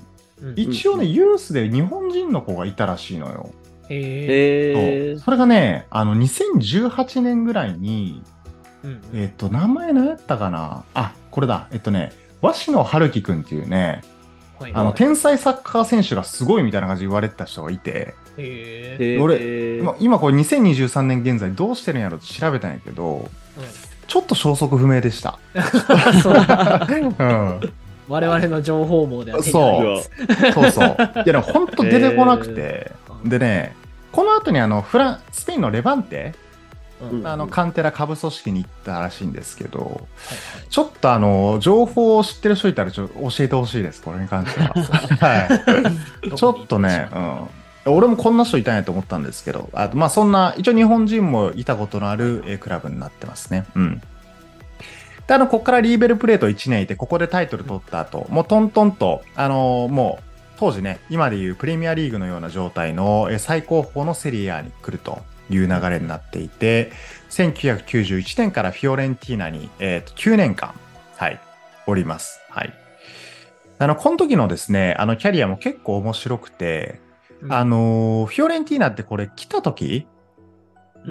[0.54, 3.50] 一応ね、ユースで日本人の子がいたらしいのよ。
[3.52, 5.18] うんへえ。
[5.18, 8.22] それがね、あの、2018年ぐらいに、
[8.85, 10.85] うんえっ、と、名前何やったかな？
[10.95, 11.69] あ、これだ。
[11.73, 12.12] えっとね、
[12.43, 14.03] 鷲野春樹くんっていうね、
[14.59, 14.73] はい。
[14.75, 18.14] あの、天才サッカー選手がすごいみたいな感じで言われてた人がいて、
[19.21, 23.29] 俺今今これ2023年現在どうしてるんやろって調べたんやけど、
[24.07, 25.38] ちょっと消息不明でした。
[28.09, 30.53] 我々の情報網ではそう。
[30.53, 30.97] そうそう。
[31.17, 33.29] いやでも本当出てこなくて、ー。
[33.29, 33.77] でね、
[34.12, 36.35] この後にあの、フラン、スペインのレバンテ
[37.24, 40.00] あの、カンテラ株組織に行ったらしいんですけど、はいはい
[40.70, 44.68] ちょっとあの、情報を知ってる人いたらちょっと教えてほしいです、これに関しては。
[45.20, 46.30] はい。
[46.37, 47.08] ちょっとね、
[47.84, 47.94] うん。
[47.96, 53.64] 俺もこんな人いたんやと思ったんですけど、あまあそんな、一応日本人もいたことのあるえークラブになってますね。
[53.74, 54.02] うん。
[55.26, 60.24] で、あの、ここからリーベルプレート1年いて、ここでタイトル取った後、もうトントンと、あのーもう、
[60.58, 66.92] 当時ね、今でいうプレミアリーグのような状態のえー最高峰のセリアに来るという流れになっていて、
[67.30, 70.74] 1991年からフィオレンティーナに、えーと9年間、
[71.16, 71.40] はい、
[71.87, 72.40] おります。
[72.50, 72.72] はい。
[73.78, 77.00] あの、この時のですね、あの、キャリアも結構面白くて、
[77.40, 80.06] うんあのーフィオレンティーナってこれ来た時、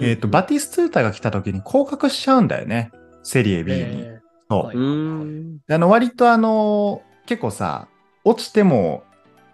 [0.00, 2.92] えっ、と、バティストゥータが来た時に降格しちゃうんだよね。
[3.22, 3.80] セリエ B に。
[3.80, 4.20] え
[4.50, 4.70] そう
[5.68, 7.88] あの、割とあのー結構さ、
[8.24, 9.04] 落ちても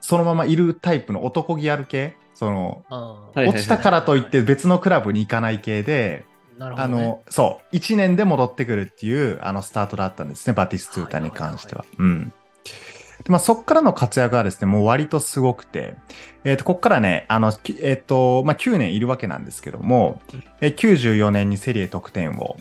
[0.01, 2.85] そのままいるタイプの男気ある系その、
[3.35, 6.25] 落ちたからといって別のクラブに行かない系で、
[6.59, 7.03] なるほど、ね。
[7.03, 11.85] あの、そう、1年で戻ってくるっていう、あの、スタートだったんですね、バティストゥータに関しては。
[11.99, 12.33] うん。
[13.23, 15.95] でまあ、そっからの活躍はですね、もう割とすごくて、
[16.45, 20.21] えっ、と、こっからね、あの、きえっ、と、まあ、9年いるわけなんですけども、
[20.61, 22.57] えー94年にセリエ得点王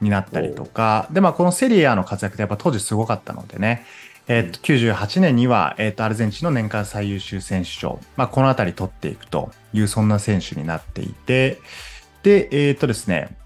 [0.00, 3.84] になったりとか、で、まあ、このセリエの活躍ってやっぱ当時すごかったのでね、
[4.28, 11.58] えっ、と、98年には、えっ、と、アルゼンチンの年間最優秀選手賞、まあ、このあたり取っていくという、そんな選手になっていて、
[12.22, 13.36] で、えっ、とですね、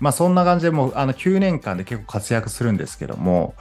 [0.00, 3.54] まあそんな感じでもうあの9年間で結構活躍するんですけども、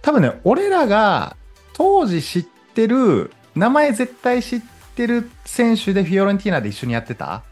[0.00, 1.36] 多分ね、俺らが
[1.74, 2.42] 当時知っ
[2.74, 4.60] てる、名前絶対知っ
[4.96, 7.42] てる選手でフィオレンティーナで一緒にやってた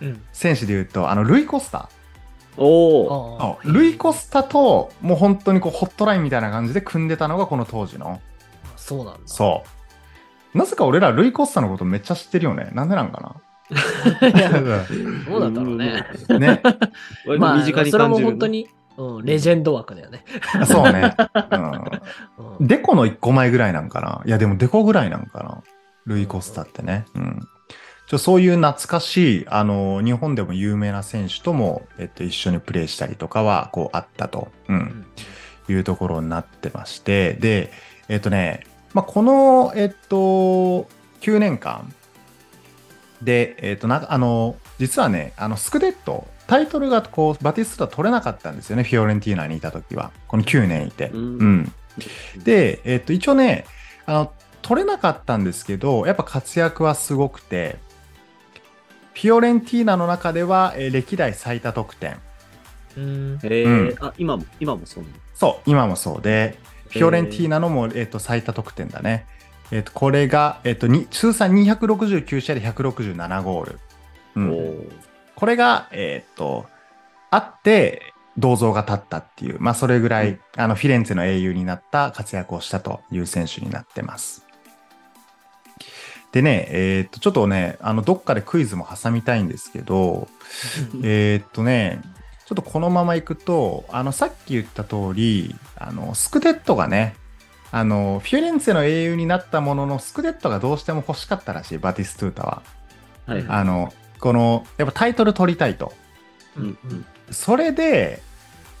[0.00, 0.22] うん。
[0.32, 1.88] 選手で言うと、あの、ルイ・コスタ。
[2.58, 8.20] おルイ・コスタと、もう本当にこうホットラインみたいな感じで組んでたのがこの当時の。
[8.76, 9.20] そうなんだ。
[9.26, 9.64] そ
[10.54, 10.58] う。
[10.58, 12.70] なぜか俺らルイ・コスタのことめっちゃ知ってるよね。
[12.72, 13.36] なんでなんか
[13.68, 16.04] いやどうなんだろうね。
[16.28, 16.38] な。
[16.38, 16.62] ね。
[17.38, 18.20] まあ、身近にそれも。
[18.20, 20.24] 本当に、うん、レジェンド枠だよね。
[20.66, 21.14] そうね。
[21.50, 21.72] うん
[22.60, 25.62] うんデコの1個前ぐらいなんかないや、でもデコぐらいなんかな
[26.06, 27.04] ルイ・コスタってね。
[27.14, 27.40] うん。
[28.06, 34.78] ちょそういう懐かしい、あの、日本でも有名な選手とも、えっと、一緒にプレーしたりとかは、こう、あったと、う、うん。
[34.78, 35.06] ん
[35.68, 37.72] いうところになってまして、で、
[38.08, 38.64] えっとね、
[38.94, 40.86] まあ、この、えっと、
[41.20, 41.92] 9年間
[43.22, 50.12] で、えっと、なあの、実はね、あの、スクデット、タイトルがこう、バティスタ取れなかったんですよね、フィオレンティーナにいた時は。
[50.28, 51.10] この9年いて。
[51.12, 51.38] うん。
[51.38, 51.72] うん。
[52.44, 53.66] で、えっと、一応ね、
[54.06, 57.78] あの、取れなかったんですけど、やっぱ活躍はすごくて、
[59.16, 62.18] フィオレンティーナの中では、えー歴代最多得点。
[62.98, 63.38] うん。
[64.00, 65.16] あ、今も、今もそうなの？
[65.34, 66.58] そう、今もそうで、
[66.90, 69.26] フィオレンティーナのも、えっと、最多得点だね。
[69.70, 73.80] えっと、これが、えっと、に通算269試合で167ゴール。
[74.36, 74.88] うん
[75.34, 76.66] これが、えっと、
[77.30, 84.45] あって、銅像が立ったっていう、まあ、それぐらい、うんあの、フィレンツェの英雄になった活躍をしたという選手になってます。
[86.32, 90.28] でね、えっと、ちょっとね、あの、どっかでクイズも挟みたいんですけど、
[91.02, 92.00] えっとね、
[92.46, 97.16] ちょっとこのままいくと、あの、さっき言った通り、あの、スクデットがね、
[97.72, 102.62] あの、フィオレンツェの英雄になったものの、スクデットがどうしても欲しかったらしい、バティストゥータは。
[103.26, 103.46] はいはい。
[103.48, 105.92] あの、この、やっぱタイトル取りたいと。
[106.56, 108.22] うんうんそれで、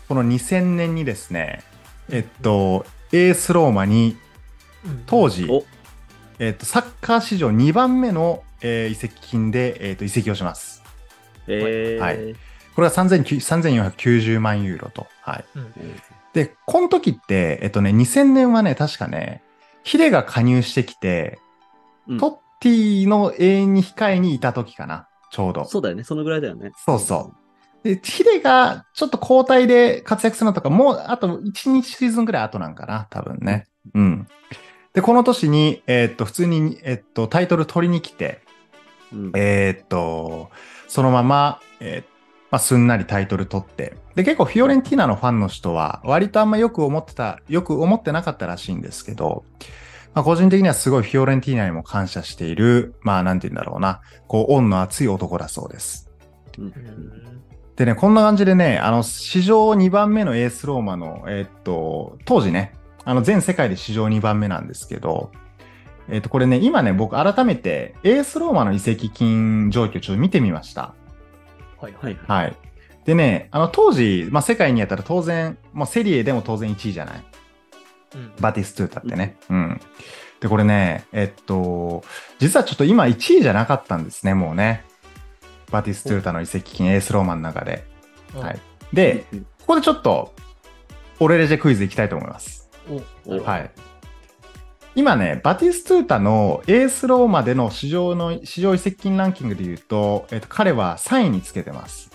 [0.08, 1.64] この2000年にですね、
[2.10, 4.16] えっと、エースローマに
[4.84, 5.64] うん当時、お
[6.38, 10.82] えっと、サッカー史上2番目の、えー移籍金で、えっと、移籍をします。
[11.46, 12.36] えーはい
[12.74, 13.36] これが39
[13.96, 15.06] 3490万ユーロと。
[15.22, 15.44] はい。
[15.56, 15.72] うん
[16.34, 19.42] で、この時って、えっとね、2000年はね、確かね、
[19.84, 21.38] ヒデが加入してきて、
[22.06, 25.64] うんトッティの永遠に控えにいた時かな、ちょうど。
[25.64, 26.04] そうだよね。
[26.04, 26.72] そのぐらいだよね。
[26.84, 27.32] そうそ
[27.82, 27.88] う。
[27.88, 33.66] で、ヒデがちょっと交代で活躍するのとか、もうあと1、2シーズンぐらい後なんかな、多分ね。
[33.94, 34.28] うん。
[34.96, 38.40] で、この年に、えーっと、普通に、えーっと、タイトル取りに来て、
[39.12, 39.32] うん。
[39.36, 40.48] えーっと、
[40.88, 42.04] そのまま、えー
[42.50, 43.94] まあ、すんなりタイトル取って。
[44.14, 49.44] で、結構フィオレンティーナのファンの人は、割とあんまよく思ってた、よく思ってなかったらしいんですけど、
[50.14, 56.10] まあ、個人的にはすごいフィオレンティーナにも感謝している、まあ、なんて言うんだろうな、こう、恩の熱い男だそうです。
[57.76, 62.72] でね、こんな感じでね、あの、史上2番目のエースローマの、えーっと、当時ね、
[63.06, 65.30] あの、全世界で史上2番目なんですけど、
[66.08, 70.94] えーっと、これね、今ね、僕改めて、エースローマの移籍金状況ちょっと見てみました。
[71.80, 71.98] はいは。
[72.02, 72.44] はいいはい。
[72.46, 72.56] はい。
[73.04, 77.24] でね、あの、当時、まあ、世界にやったら当然、もうセリエでも当然1位じゃない？
[78.14, 79.36] うんバティストゥータってね。
[79.50, 79.80] うん。
[80.40, 82.02] で、これね、えっと、
[82.38, 84.84] 実はちょっと今1位じゃなかったんですね、もうね。
[85.70, 87.84] バティストゥータの移籍金、エースローマの中で。
[88.34, 88.60] うんはい。
[88.92, 90.32] で、うんここでちょっと、
[91.18, 92.55] オレレジェクイズいきたいと思います。
[93.42, 93.70] はい。
[94.94, 102.10] 今ね、バティストゥータのエースローマでの市場の、市場移籍金ランキングで言うと、えっと、彼は3位につけてます。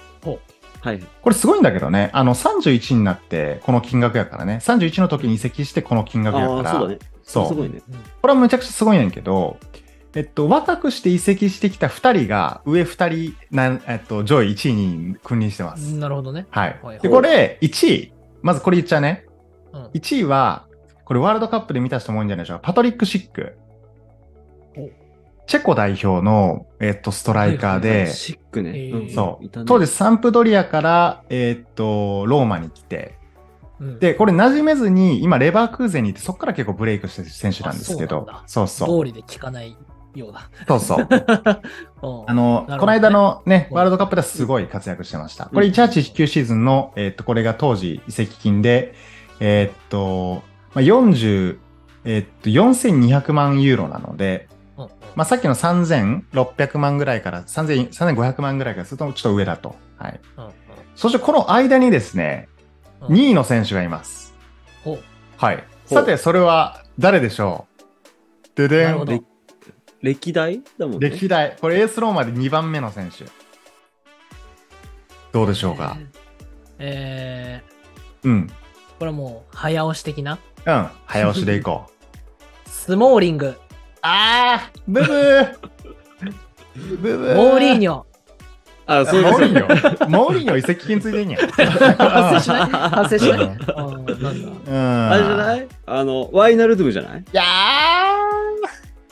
[0.81, 0.99] はい。
[1.21, 6.99] これすごいんだけどね、あの、31になってこの金額やからね、31の時に移籍してこの金額やから、そうだね。
[7.23, 7.81] そうすごいね。
[7.87, 9.57] うんこれはむちゃくちゃすごいねんけど、
[10.15, 15.93] えっと、若くして移籍してきた2人が、上2人なん、えっと、上位1位に君臨してます。
[15.95, 16.47] なるほどね。
[16.49, 16.99] はいはい。
[16.99, 19.25] で、これ、1位、まずこれ言っちゃうね。
[19.73, 19.85] うん。
[19.87, 20.65] 1位は、
[21.05, 22.63] これワールドカップで見た人も多いんじゃないでしょうか。
[22.63, 23.57] パトリック・シック。
[24.77, 24.89] お。
[25.47, 28.69] チェコ代表の、えっと、ストライカーで、シックね。
[28.69, 29.01] えー。
[29.01, 29.09] うん。
[29.09, 29.45] そう。
[29.45, 29.65] いたね。
[29.67, 33.17] 当時サンプドリアから、えっと、ローマに来て、
[33.81, 33.99] うん。
[33.99, 38.25] で、これ馴染めずに、今、レバークーゼンにいて、そこから結構ブレイクしてる選手なんですけど。
[38.29, 38.97] あそうそうそう。
[38.97, 39.75] 道理で聞かない
[40.15, 40.49] ようだ。
[40.67, 41.07] そうそう。
[41.09, 42.29] うん。
[42.29, 43.77] あの、この間のね、うん。
[43.77, 45.47] ワールドカップではすごい活躍してました。
[45.47, 48.93] これ1819シーズンの、えーっと、これが当時移籍金で、
[49.41, 51.57] えーっと、まあ、40、
[52.05, 59.75] えーっと、4200万ユーロなので、うんうんまあ、さっきの3600万ぐらいから、3000 3500万ぐらいからするとちょっと上だと。
[59.97, 60.21] はい。
[60.37, 60.51] うんうん
[60.93, 62.47] そしてこの間にですね、
[63.01, 64.33] うん2位の選手がいます。
[65.37, 65.63] はい。
[65.85, 67.65] さて、それは誰でしょ
[68.55, 68.55] う？
[68.55, 69.25] ででん。
[70.01, 70.61] 歴代？
[70.77, 71.09] だもんね。
[71.09, 71.57] 歴代。
[71.59, 73.25] これエースローマで2番目の選手。
[75.31, 75.97] どうでしょうか？
[76.77, 77.63] え
[78.23, 78.47] うん。
[79.01, 80.37] ー、これはもう早押し的な？
[80.65, 80.87] うん。
[81.05, 81.91] 早押しでいこう。
[82.69, 83.57] スモーリング、
[84.01, 84.81] あー！
[84.87, 85.57] ブブー。
[87.01, 87.35] ブブー。
[87.35, 88.03] モーリーニョ。
[88.87, 90.09] あ、そういうモーリーニョ。
[90.09, 91.37] モーリーニョ移籍金ついてんや。
[91.37, 91.41] ん。
[91.47, 92.69] 発生しない？
[92.69, 93.39] 発生しない？
[93.39, 93.51] うん。
[93.51, 94.71] あーなんだ。
[94.71, 95.11] うん。
[95.11, 95.67] あれじゃない？
[95.85, 97.21] あの、ワイナルドゥムじゃない？
[97.21, 97.45] いやー。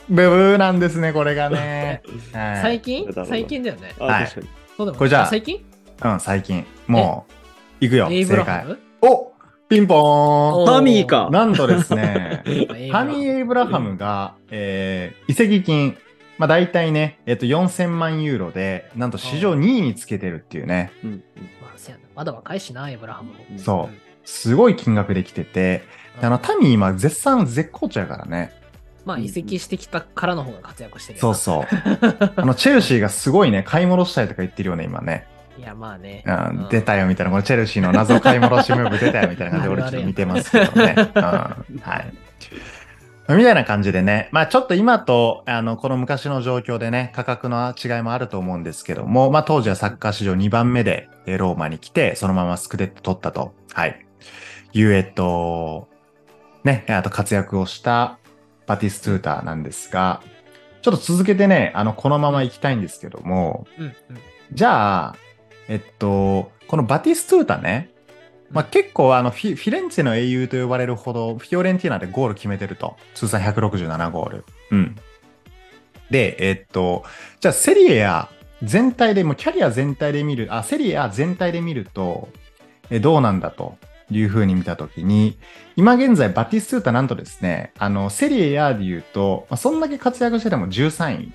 [0.08, 2.02] ブブーなんですね、これがね。
[2.32, 2.62] はい。
[2.62, 3.06] 最近？
[3.26, 3.94] 最近だよね。
[4.00, 4.24] あ、はい。
[4.24, 4.48] 確かに。
[4.76, 5.26] そうでもこれじゃあ。
[5.26, 5.64] 最近？
[6.02, 6.66] うん、最近。
[6.86, 7.32] もう、
[7.80, 8.46] 行くよ、エイブ正解。
[8.46, 8.78] ラハム？
[9.02, 9.29] お
[9.70, 10.62] ピンポーン。
[10.64, 11.28] おタミーか。
[11.30, 12.42] なんとですね、
[12.90, 15.96] ハミー・エイブラハムが、えー移籍金、
[16.38, 21.10] まあ大体ね、えっと4000万ユーロで、なんと史上2位につけてるっていうね、うん。
[21.10, 21.22] うん。
[22.16, 23.36] まだ若いしな、エイブラハムも。
[23.58, 23.96] そう。
[24.24, 25.84] すごい金額できてて、
[26.20, 28.52] であの、タミー今絶賛絶好調やからね。
[29.04, 31.66] まあ移籍してきたからの方が活躍してるそうそう。
[32.34, 35.26] あの、チェルシーがすごいね、買い戻したいとか言ってるよね、今ね。
[35.60, 36.24] いや、まあね。
[36.26, 40.94] うん、出たよみたいな、このチェルシーの謎買い戻しムーブ出たよみたいな感じで 俺ちょっと見てますけどね。
[40.96, 42.04] うん、は
[43.28, 43.36] い。
[43.36, 54.06] みたいな感じでね、まあちょっと今と、あの、この昔の状況でね、価格の違いもあると思うんですけども、まあ当時はサッカー史上2番目でえーローマに来て、そのままスクデット取ったと、はい。
[54.72, 55.88] いう、えっと、
[56.64, 58.18] ね、あと活躍をした
[58.66, 60.22] バティストゥーターなんですが、
[60.82, 63.94] ちょっと続けてね、あの、このまま行きたいんですけども、うんうん
[64.52, 65.16] じゃあ、
[65.70, 67.90] えっと、このバティストゥータね、
[68.50, 72.96] まあ、結構あのフィフィレンツェの英雄と呼ばれるほど、フィオレンティーナでゴール決めてると。
[73.14, 74.44] 通算167ゴール。
[74.72, 74.96] うん。
[76.10, 77.04] で、えっと、
[77.38, 78.28] じゃあセリエ A
[78.64, 82.28] 全体で、もうキャリア全体で見る、あ、セリエ A 全体で見ると、
[82.90, 83.78] えどうなんだと
[84.10, 85.38] いうふうに見たときに、
[85.76, 91.32] 今現在バティストゥータなんとですね、あの、セリエ A で言うと、まあ、そんだけ活躍してても13位。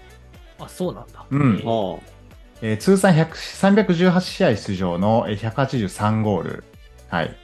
[0.60, 1.26] あ、そうなんだ。
[1.30, 1.63] うん
[2.62, 6.63] えー通算100 318試合出場のえー183ゴール、
[7.10, 7.36] はい、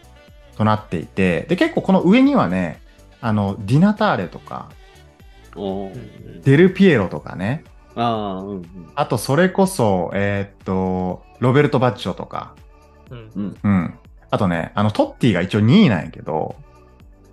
[0.58, 2.82] となっていて、で、結構この上にはね、
[3.19, 4.69] あの、ディナターレとか、
[6.43, 7.63] デルピエロとかね、
[7.95, 8.65] ああ、うんうん。
[8.95, 12.56] あとそれこそ、えーっと、ロベルト・バッチョとか、
[13.10, 13.58] うんうん。
[13.63, 13.93] うん。
[14.30, 16.70] あとね、あの、トッティが一応2位なんやけど、ま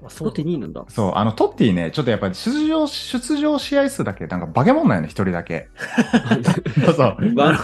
[0.09, 0.85] あ、そそううだ手2位なんだ。
[0.89, 5.69] そう、あの、トッティね、ちょっとやっぱり出場、出場試合数だけ、なんか化け物なんよね、一人だけ。
[6.97, 7.17] そう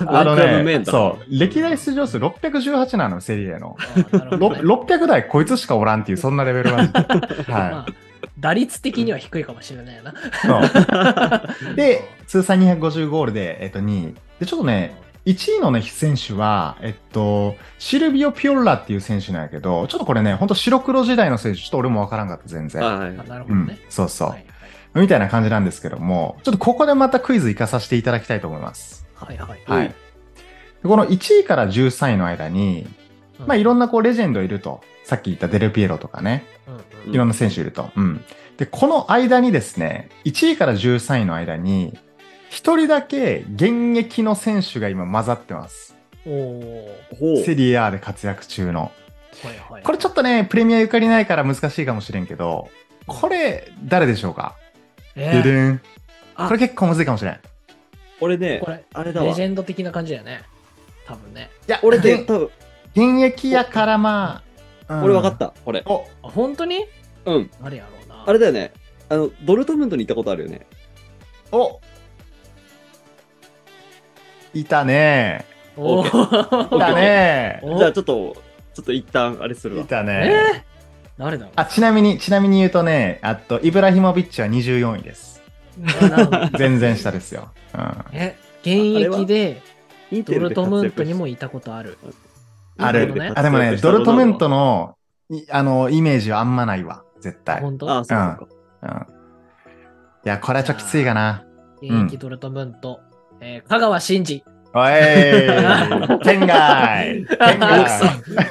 [0.07, 0.85] あのね。
[0.85, 3.77] そう、歴代出場数618なの、セリエの。
[4.13, 6.99] あなるほどねろ600台こいつしかおらんっていう、そんなレベルなんで。
[7.49, 7.87] まはあ
[8.39, 10.11] 打率的には低いかもしれないよな。
[10.11, 10.15] い。
[10.43, 11.75] そう。
[11.77, 14.15] で、通算250ゴールで、えっと、2位。
[14.41, 22.83] で、ちょっとね、1位のね、選手は、えっと、シルビオ・ピオッラっていう選手なんやけど、ちょっとこれね、ほんと白黒時代の選手、ちょっと俺もわからんかった、全然。
[22.83, 24.45] はいあなるほうんどね。、そうそう、はい
[24.95, 29.07] みたいな感じなんですけども、ちょっとここでまたクイズ行かさせていただきたいと思います。
[29.17, 29.61] はいはい。
[29.67, 29.89] はい。
[29.89, 29.95] で
[30.85, 32.87] この1位から13位の間に、
[33.41, 34.81] うんまあいろんなこうレジェンドいると。
[35.03, 36.45] さっき言ったデルピエロとかね。
[37.07, 37.91] うんいろんな選手いると。
[37.97, 38.25] うん。
[38.57, 41.99] で、この間にですね、1位から13位の間に、
[42.55, 45.97] 一人だけ現役の選手が今混ざってます。
[46.25, 46.31] セ
[47.57, 48.93] リエ A で活躍中の。
[49.43, 49.49] ー。
[49.49, 49.83] はいはい。
[49.83, 52.69] これちょっとね、プレミアゆかりないから難しいかもしれんけど、
[53.09, 54.55] これ、誰でしょうか？
[55.17, 55.81] えーででん。
[56.37, 57.35] あこれ結構むずいかもしれん。
[57.35, 57.39] い
[58.21, 59.43] 俺ねこ、れ、あれだわレジ。
[59.43, 60.43] ェンド的な感じだよね。
[61.09, 61.51] 多分ね。
[61.67, 62.51] や、俺で、で多分
[62.95, 64.45] 現役やからま
[64.87, 65.83] あ、うん俺分かった、これ。
[65.87, 66.85] お、あ本当に？
[67.25, 67.51] うん。
[67.61, 68.23] 誰やろうな。
[68.25, 68.73] あれだよね。
[69.09, 70.65] あの、ドルトムントに行ったことあるよね。
[71.51, 71.81] お
[74.55, 75.45] いたね
[75.77, 78.37] おオッーいたねおじゃあちょっと、
[78.75, 79.83] ちょっと一旦あれするわ。
[79.83, 81.53] いたえねー、誰だろう？
[81.57, 85.43] あ、ちなみに、ちなみに言うとね、あと、イブラヒモビッチは24位です。
[86.57, 87.51] 全然下ですよ。
[87.75, 88.05] うん。
[88.13, 89.61] え、現役で
[90.25, 91.99] ドルトムントにもいたことある。
[92.79, 93.33] あるね。
[93.35, 94.97] あ、でもね、ドルトムントの、
[95.31, 97.03] いあの、イメージはあんまないわ。
[97.21, 97.57] 絶対。
[97.57, 97.65] うん。
[97.65, 97.91] 本当？
[97.91, 99.07] ああ、そうなのか。
[100.25, 101.45] いや、これはちょっときついかな。
[101.83, 103.01] 現役ドルトムント。
[103.47, 104.43] えー香川真司。
[104.77, 104.91] おい
[106.25, 107.87] 県外県外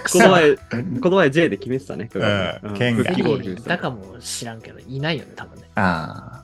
[0.09, 0.55] この前、
[1.01, 2.09] この前 J で決めてたね。
[2.13, 3.77] うん県外復帰ゴール決めいてた。
[3.77, 5.67] たかも知らんけど、いないよね、多分ね。
[5.75, 6.43] あ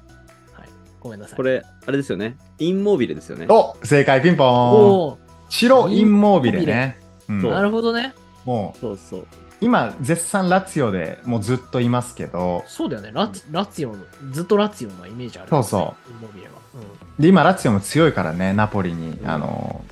[1.00, 1.38] ごめんなさい。
[1.38, 2.38] これ、あれですよね。
[2.58, 3.54] インモービルですよねー。
[3.54, 5.18] お正解ピンポーンおー
[5.50, 6.98] 白インモービルね。
[7.30, 8.16] うんなるほどね。
[8.46, 9.28] もう、そうそう。
[9.62, 13.12] 今、絶賛ラツィオでもうずっといますけど、そうだよね。
[13.14, 16.54] ラツラツィオの、ずっとラツィオのイメージある、そうそインモビレは。
[17.20, 19.84] で、今、ラツィオも強いからね、ナポリに、うんあの、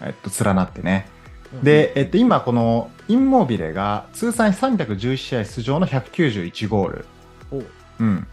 [0.00, 1.06] えっと、連なってね。
[1.54, 7.04] うん、で、えっと、今、このインモービレが通算311試合出場の191ゴール。
[7.52, 7.66] おう
[8.00, 8.26] うん。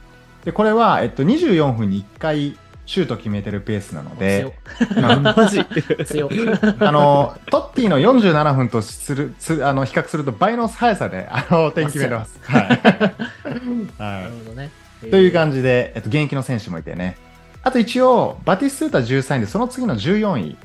[0.46, 2.58] で、これは、えっと、24分に1回
[2.88, 4.52] シュート決めてるペースなので、
[4.98, 5.60] マジ？
[6.80, 12.40] あの、トッティの47分とする、すあの、比較すると倍の速さで、あの、点決めれます。
[12.42, 12.70] はい。
[14.00, 14.72] なはるほどね。
[15.06, 15.12] い。
[15.12, 15.32] というじ。
[15.34, 17.18] 感じで、えっと、現役の選手もいてね。
[17.64, 20.58] あと一応、バティスータ13位で、その次の14位。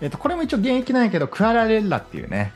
[0.00, 2.52] えっと、これも一応現役なんやけど、クアラレッラっていうね、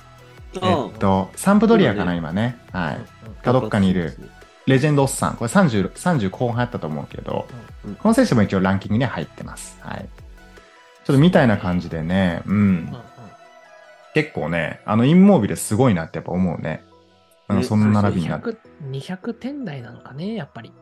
[0.54, 2.58] えっと、サンプドリアかな、うん今ね。
[2.72, 2.96] はい。
[2.96, 3.04] うん
[3.42, 4.18] かどっかにいる
[4.66, 5.36] レジェンドおっさん。
[5.36, 7.46] これ30、30後半やったと思うけど、
[7.84, 9.78] うんこの選手も一応ランキングには入ってます。
[9.80, 10.08] はい。
[11.04, 12.54] ちょっとみたいな感じでね、うん。
[12.54, 12.96] うんうん
[14.12, 16.82] 結構ね、あの、インモービルすごいなってやっぱ思うね。
[17.46, 18.50] あのねその並びになって。
[18.50, 18.56] 200
[18.90, 20.72] 200点台なのかね、やっぱり。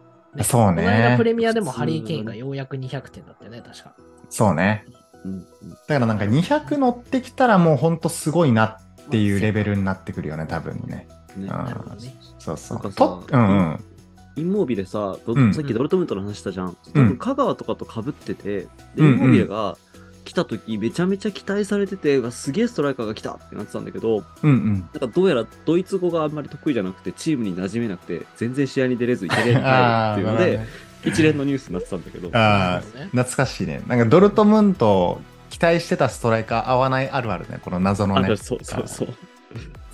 [0.45, 3.95] そうねこの間プレミアでもハリー・ケインがようやく200点だったよね、確か。
[4.31, 4.85] そうね。
[5.25, 8.77] うんうんだからなんか200乗ってきたらもうほんとすごいなっ
[9.11, 11.09] ていうレベルになってくるよね、多分ね。
[11.37, 12.15] ねあなるほどね。
[12.39, 12.79] そうそう。
[12.79, 13.85] なんかさと、うんうん。
[14.37, 15.17] インモービルさ、
[15.53, 16.77] さっきドルトムントの話したじゃん。
[16.95, 19.77] 多うん分香川とかと被ってて、で、イうんうんンモービルが
[20.29, 24.81] 来た時めちゃめちゃ期待されてて、すげえストライカーが来たってなってたんだけど、うんうん。
[24.93, 30.61] なんかどうやらドイツ語があんまり得意じゃなくて、チームに馴染めなくて、全然試合に出れずイタリアに帰るああ、っていうので、
[31.07, 32.31] 一連のニュースになってたんだけど。
[32.35, 33.83] あ懐かしいね。
[33.87, 38.37] なんかドルトムント期待してたストライカー合わないあるあるね、この謎のねあ。
[38.37, 39.09] そうそうそう。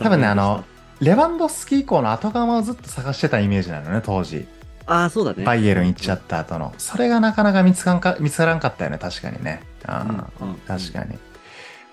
[0.01, 0.65] 多分ね、あの、
[0.99, 4.49] レバンドフスキ以降の後釜をずっと探してたイメージなのね、当時。
[4.87, 5.45] ああ、そうだね。
[5.45, 6.75] バイエルン行っちゃった後の。
[6.79, 9.63] それがなかなか見つかんか見つからんかったよね、確かにね。
[9.85, 11.15] ああうんうん確かに。
[11.15, 11.19] ま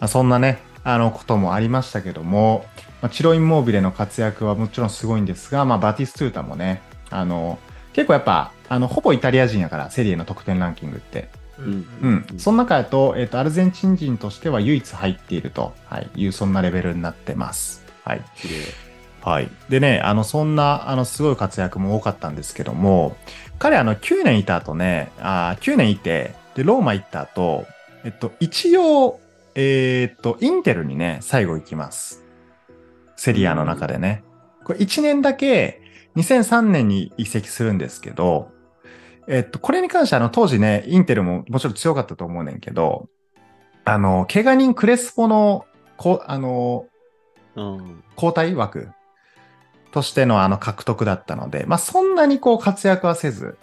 [0.01, 2.65] あ、そんなね、あのこともありましたけども、
[3.01, 7.59] まあ、チロインモービレの活躍はもちろんすごいんですが、まあ、バティストゥータもね、あの、
[7.93, 11.29] 結構やっぱ、あの、ほぼイタリア人やから、セリエの得点ランキングって。
[11.59, 12.39] ううんうん。
[12.39, 17.85] その中だと、えっ、と、アルゼンチン人としては唯一入っていると、はい、いう、そんなレベルになってます。
[18.05, 18.21] はい。
[18.35, 18.90] 綺麗
[19.21, 19.49] はい。
[19.69, 23.15] でね、あの、そんな、あの、すごい活躍も多かったんですけども、
[23.59, 27.65] 彼、あの、9年いた後ね、あー9年いて、で、ローマ行った後、
[28.03, 29.19] えっと、一応、
[29.53, 32.23] えーっと、インテルにね、最後行きます。
[33.15, 34.23] セリアの中でね。
[34.63, 35.81] これ1年だけ、
[36.15, 38.49] 2003年に移籍するんですけど、
[39.27, 43.07] えっと、これに関してあの、当時ね、インテルももちろん強かったと思うねんけど、
[43.85, 45.65] あの、怪我人クレスポの、
[45.97, 46.87] こう、あの、
[47.55, 48.89] あー交代枠
[49.91, 53.57] としてのあの獲得だったので、まあそんなにこう活躍はせず、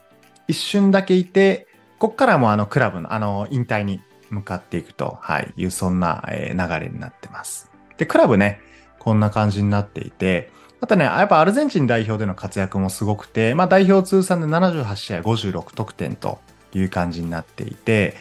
[0.46, 1.66] 一瞬だけいて、
[1.98, 7.70] こっからもあのクラブのあの引退に向かっていくと、はい、いうそんな、流れになってます。
[7.96, 8.60] で、クラブね、
[8.98, 16.38] こんな感じになっていて、あとね、やっぱアルゼンチン代表での活躍もすごくて、まあ代表通算で78試合56得点と
[16.74, 18.16] いう感じになっていて、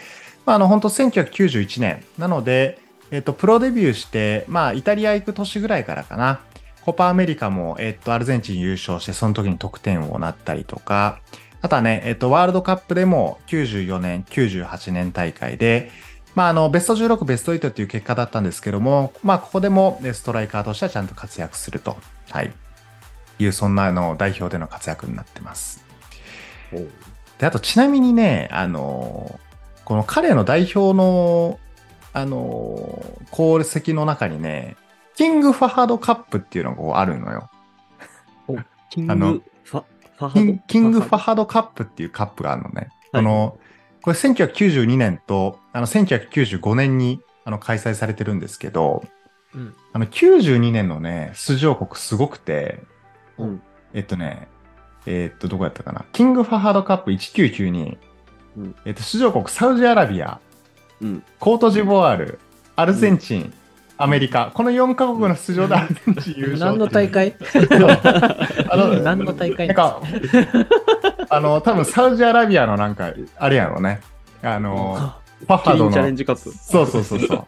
[0.46, 2.80] まああの本当1991年なので、
[3.12, 6.42] えっと、プロデビューして、まあ、イタリア行く年ぐらいからかな。
[6.88, 11.20] コパアメリカも、えっと、アルゼンチン優勝して、その時に得点をなったりとか、
[11.62, 15.92] あとはね、えっと、ワールドカップでも94年、98年大会で、
[16.34, 21.98] まあ、あの、ベスト16、ベスト8っていう結果だったんですけども、まあ、ここでもねストライカーとしてはちゃんと活躍すると、
[22.30, 22.54] はい。
[23.38, 25.84] いう、そんなあの代表での活躍になってます。
[27.38, 29.42] で、あとちなみにね、あの、
[29.84, 31.60] この彼の代表の、
[32.14, 34.78] あの、功績の中にね、
[35.18, 37.50] キングファハドカップっていうのがこうあるのよ。
[38.90, 39.84] キングファ、
[40.18, 40.58] ファハド？
[40.68, 42.90] キングファハドカップっていうカップがあるのね。
[43.12, 43.58] はいこの、
[44.04, 49.04] これ1992年と、あの、1995年にあの開催されてるんですけど、
[49.56, 52.84] うんあの、92年のね、出場国すごくて、
[53.38, 53.62] うん。
[53.94, 54.48] えっとね、
[55.08, 56.06] えっと、どこやったかな？
[56.14, 57.98] キングファハードカップ1992。
[58.58, 60.40] うんえっと、出場国サウジアラビア、
[61.02, 61.24] うん。
[61.40, 62.40] コートジボワール、
[62.76, 63.54] アルゼンチン、
[63.98, 64.52] アメリカ。
[64.54, 66.60] この4カ国の出場でアルゼンチン優勝。
[66.72, 67.36] 何の大会？
[68.70, 69.68] あの、何の大会？
[69.68, 70.02] なんか、
[71.30, 74.02] あの、多分サウジアラビアのなんか、あれやろうね。
[74.44, 76.52] あの、ファハドキリンチャレンの、ジカップ。
[76.56, 77.46] そうそうそうそう。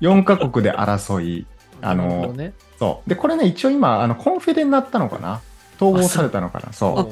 [0.00, 1.46] 4カ国で争い、
[1.80, 3.08] あのど、ね、そう。
[3.08, 5.40] で、これね、一応今、あの、コンフェデになったのかな？
[5.76, 6.72] 統合されたのかな？
[6.72, 7.10] そ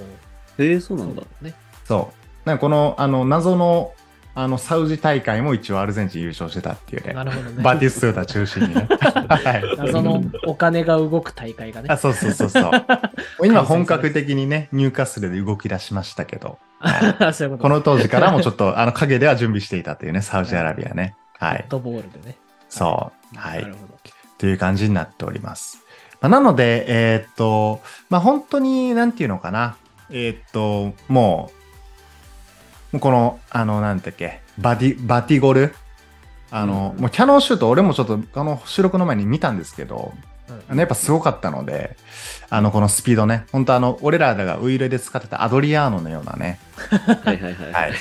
[0.58, 0.62] う。
[0.62, 1.22] へえ、そうなんだ。
[1.40, 1.54] ね。
[1.86, 2.12] そ
[2.44, 2.48] う。
[2.48, 3.92] なんかこの、あの、謎の、
[4.40, 7.12] あの、サウジ大会も一応アルゼンチン優勝してたっていうね。
[7.12, 7.60] なるほどね。
[7.60, 8.86] バティストゥータ中心にね。
[8.88, 9.76] はい。
[9.76, 11.96] 謎のお金が動く大会がねあ、。
[11.96, 12.70] そうそうそうそう。
[13.44, 16.60] 今本格的にね、入荷するで動き出しましたけど、
[17.32, 21.16] そういうことこの当時からもちょっと、あの、影では準備していたというね、サウジアラビアね。
[21.40, 21.56] はい。
[21.56, 22.36] フットボールでね。
[22.68, 23.36] そう。
[23.36, 23.74] はいなる。
[23.74, 23.94] ほど。
[24.38, 25.84] という感じになっております。
[26.20, 29.74] まあ、なので、えーっと、まあ、本当に、なんていうのかな。
[30.10, 31.57] えーっと、もう、
[32.92, 35.74] もうこの、あの、なんだっけ、バディ、バティゴル？
[36.50, 40.12] あの、うんもうキャノンシュート、俺もちょっと、あの、収録の前に見たんですけど、
[40.48, 41.96] うんあのやっぱすごかったので、
[42.48, 46.58] あの、このスピードね、本当あの、俺らがウイイレで使ってたアドリアーノのようなね、
[47.24, 47.72] はいはいはい。
[47.72, 47.92] はい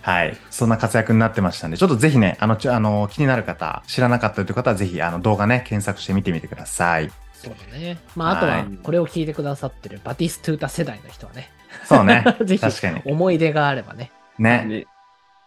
[0.00, 0.36] はい。
[0.50, 7.10] そんな活躍になってましたんで、ちょっとぜひね、あの、ちょあの気になる方、知らなかったという方は、ぜひ、あの、動画ね、検索して見てみてください。
[7.32, 7.98] そうだね。
[8.16, 11.50] まあ、あとは、はいこれを聞いてくださってるバティストゥータ世代の人はね、
[11.86, 12.24] そうね。
[12.44, 13.02] ぜひ確かに。
[13.04, 14.10] 思い出があればね。
[14.38, 14.64] ね。
[14.66, 14.86] ね。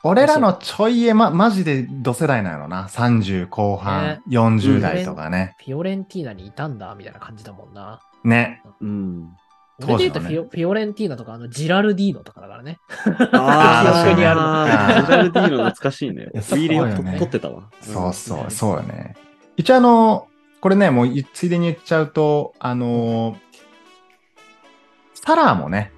[0.03, 2.87] 俺らのちょいえ、ま、マジで同世代なのな。
[2.87, 5.55] 30後半、ね40代とかね。
[5.59, 7.99] フィオレンティーナにいたんだ、みたいな感じだもんな。
[8.23, 8.61] ね。
[8.79, 9.29] うん。
[9.83, 12.77] 俺で言うとフィオフィオレンティーナとか、あの、ジラルディーノとかだからね。
[13.33, 16.23] あ記憶にあるあージャルディーノ懐かしいね。
[16.23, 17.69] やウィーねと撮ってたわ。
[17.81, 19.15] そうそうう、んそうよね。
[19.55, 20.27] 一応あの、
[20.61, 23.37] これね、もういついでに言っちゃうと、あのー
[25.13, 25.91] サラーもね、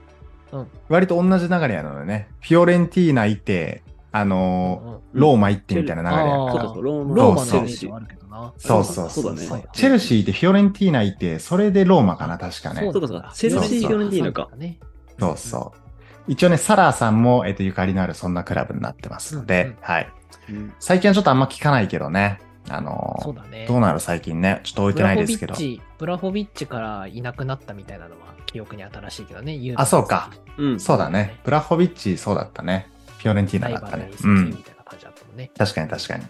[0.52, 0.68] うん。
[0.88, 5.00] 割と同じ流れやのでね、フィオレンティーナいて、あのーうん。
[5.14, 6.36] ローマ行ってみたいな流れや。
[6.36, 6.52] あー。
[6.52, 8.54] そうだそう、ローマローマのそうそうイメージはあるけどな。
[8.58, 9.24] そうそうそう。
[9.36, 9.48] だね。
[9.48, 12.82] そうチェルシーでフィオレンティーナいて、それでローマかな、確かね。
[12.82, 13.32] そうかそうか。
[13.34, 14.50] チェルシーフィオレンティーナか。
[14.58, 14.80] ね。
[15.20, 16.32] そうそう。
[16.32, 19.78] 一応ね、サラーさんも、えっと、ゆかりのあるそんなクラブになってますので、うんうん。
[19.82, 20.10] はい。
[20.50, 20.74] うん。
[20.80, 22.40] 最近はちょっとあんま聞かないけどね。
[22.70, 23.66] あのーそうだね。
[23.68, 24.62] どうなる最近ね。
[24.64, 25.58] ちょっと置いてないですけどブラ。
[25.58, 29.60] ホビッチ、ブラホビッチからいなくなったみたいなのは記憶に新しいけどね。
[29.76, 30.32] あそうか。
[30.58, 30.80] うん。
[30.80, 31.40] そうだね。
[31.44, 32.90] ブラホビッチ、そうだったね。
[33.18, 34.56] フィオレンティーナだったねうんみ。
[34.58, 35.52] たいな感じだったもんね。
[35.58, 36.26] 確かに確かに。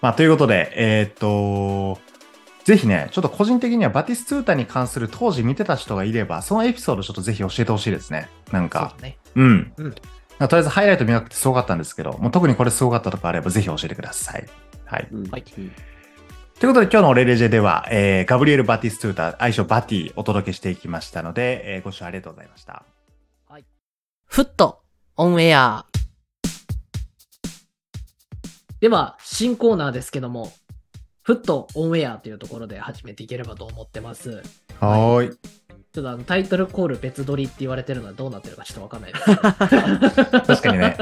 [0.00, 2.00] まあ、ということで、えーっと、
[2.64, 8.28] ぜひね、ちょっと個人的にはバティストゥータに関する当時見てた人がいれば、そのエピソードちょっとぜひ教えてほしいですね。
[8.52, 9.18] なんかだ、ね。
[9.34, 9.72] うん。
[9.76, 9.94] うん
[10.38, 14.46] とりあえずハイライト見なくてすごかったんですけど、もう特にこれすごかったとかあればぜひ教えてください。
[14.86, 15.08] はい。
[15.12, 15.72] うんはいうん
[16.58, 22.82] ということで今日のレレジェでは、えーガブリエル・バティストゥータ、愛称バティお届けしていきましたので、えーご視聴ありがとうございました。
[24.24, 24.80] フット
[25.16, 25.84] オンエア。
[28.80, 30.50] では、新コーナーですけども、
[31.22, 34.42] フットオンエアというところで始めていければと思ってます。
[34.80, 35.36] はーい。
[35.92, 39.24] ちょっとあのタイトルコール別撮りって言われてるのはどうなってるかちょっとわかんないです。
[39.36, 40.96] 確かにね、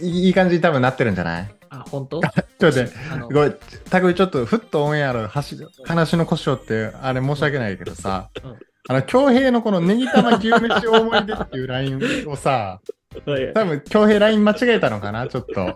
[0.00, 1.57] うん、いいいい感じに多分なってるんじゃない？
[1.70, 2.20] あ、本当？
[2.20, 3.56] ちょっと待って、あのごめん、
[3.90, 8.56] たくみちょっとフットオンエアの話話の故障って、あれ申し訳ないけどさ、うん
[8.90, 12.80] あの、京平のこのネギ玉牛飯大盛りでっていうラインをさ、
[13.26, 15.74] はい多分京平ライン間違えたのかな、ちょっと。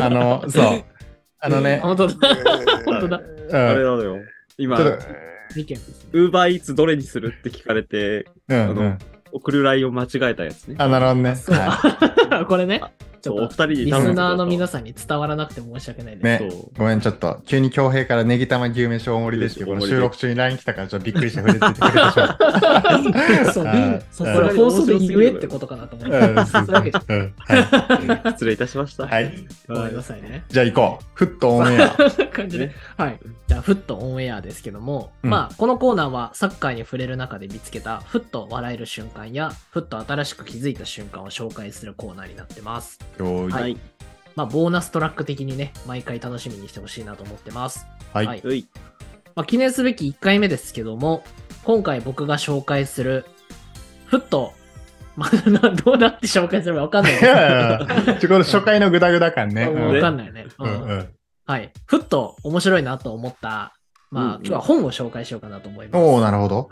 [0.00, 0.84] あの、そう。
[1.40, 2.14] あのね、本当だ。
[2.84, 3.20] 本当だ。
[3.48, 4.18] うん、あれなのよ。
[4.58, 4.78] 今。
[4.78, 8.98] ウーバーイーツどれにするって聞かれて、うん、あのうん。
[9.32, 10.76] 送るラインを間違えたやつね。
[10.78, 11.36] あ、なるほどね。
[12.48, 12.82] これね、
[13.22, 16.44] ちょっとお二人にリスナーの皆ささんに伝わらなくて申し訳ないです。
[16.44, 16.50] ね。
[16.76, 23.52] ごめん、ちょっと、急に京平からネギ玉牛飯大盛りですって、この収録中に LINE 来たから、ちょっとびっくりして触れててくれてしまった。
[23.52, 26.12] そううんそうそれ放送で言えってことかなと思って。
[28.32, 29.06] 失礼いたしました。
[29.06, 29.32] はい。
[29.68, 30.44] ごめんなさいね。
[30.48, 31.04] じゃあ行こう。
[31.14, 31.90] フットオンエア。
[32.32, 32.74] 感じでね。
[32.96, 33.18] はい。
[33.46, 42.98] じゃあ、フットオンエアですけども、うんまあ、このコーナーはサッカーに触れる中で見つけた、ふっと笑える瞬間や、ふっと新しく気づいた瞬間を紹介するコーナーになってます。
[43.24, 43.76] よーいはい。
[44.34, 47.86] まあ、ボーナストラック的にね、毎回楽しみにしてほしいなと思ってます。
[48.12, 48.26] はい。
[48.26, 48.66] はいはい。
[49.34, 51.22] まあ、記念すべき1回目ですけども、
[51.64, 53.24] 今回僕が紹介する、
[54.06, 54.52] ふっと、
[55.16, 59.66] まあ、な どうなって紹介すればわかんないですいやいやいやちょ、この初回のグダグダ感ね。
[59.68, 60.46] わうんかんないよね。
[60.58, 61.08] ううんんうん。
[61.46, 61.70] はい。
[61.86, 63.74] ふっと面白いなと思った、
[64.10, 66.02] まあ、うんうん今日は本を紹介しようかなと思います。
[66.02, 66.68] おおなるほど。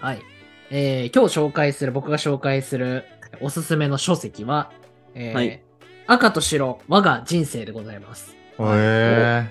[0.00, 0.22] はい。
[0.70, 3.04] えー今日紹介する、僕が紹介する
[3.40, 4.70] おすすめの書籍は、
[5.14, 5.60] えーはい
[6.06, 8.36] 赤と白、我が人生でございます。
[8.58, 9.46] へえ。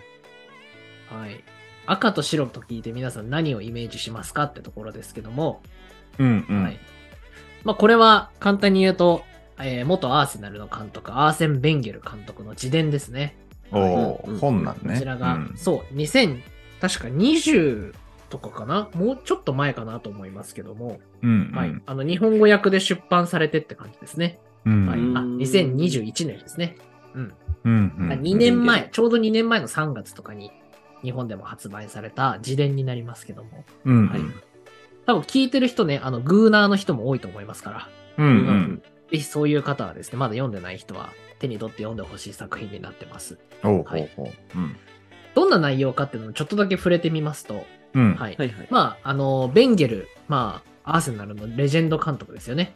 [1.09, 1.43] はい。
[1.88, 5.64] 赤と白と聞いて皆さん何をイメージしますかってところですけども、
[6.20, 6.64] うんうん。
[6.64, 6.80] はい。
[7.64, 9.24] まあ、これは簡単に言うと、
[9.57, 13.36] えー元アーセナルの監督、アーセン・ベンゲル監督の自伝ですね。
[13.72, 14.93] おお、うん本なんね。
[14.93, 16.39] こちらが、うんそう、2000、
[16.82, 17.95] 確か20
[18.30, 18.89] とかかな？
[18.93, 21.57] もうちょっと前かなと思いますけども、うんうん。
[21.57, 21.82] はい。
[21.88, 24.38] あの、日本語訳で出版されてって感じですね。
[24.66, 24.99] うんはい。
[24.99, 26.78] あ、うん2021年ですね。
[27.14, 27.34] うん。
[27.66, 28.09] うんうん。
[28.22, 30.51] 2年前、ちょうど2年前の3月とかに
[31.03, 34.22] 日本でも発売された自伝になりますけども、うんはい
[35.05, 38.84] 多分聞いてる人ね、あの、グーナーの人も多いと思いますから、うんうん。
[39.11, 41.09] ぜひそういう方はですね、まだ読んでない人は
[41.39, 43.38] 手に取って読んでほしい作品になってます。
[43.84, 44.09] はい。
[45.36, 48.16] どんな内容かっていうのをちょっとだけ触れてみますと、うん。
[48.16, 48.36] はい。
[48.38, 48.68] はいはい。
[48.70, 52.76] まあ、あの、ベンゲル、まあ、アーセナルのレジェンド監督ですよね。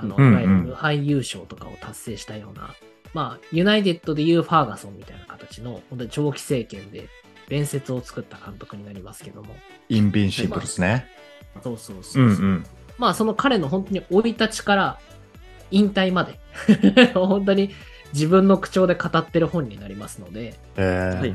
[0.00, 2.74] あの、うんいわゆる無敗優勝とかを達成したような、
[3.14, 7.08] まあ、ユナイテッドでいうファーガソンみたいな形の、本当に長期政権で
[7.48, 9.56] 伝説を作った監督になりますけども。
[9.88, 11.06] インビンシブルですね。
[11.62, 12.66] そうそうそううそう、んうん。
[12.98, 14.98] まあ、その彼の本当に生い立ちから
[15.70, 16.38] 引退まで、
[17.14, 17.70] 本当に
[18.12, 21.18] 自分の口調で語ってる本になりますので、えー。
[21.20, 21.34] はい。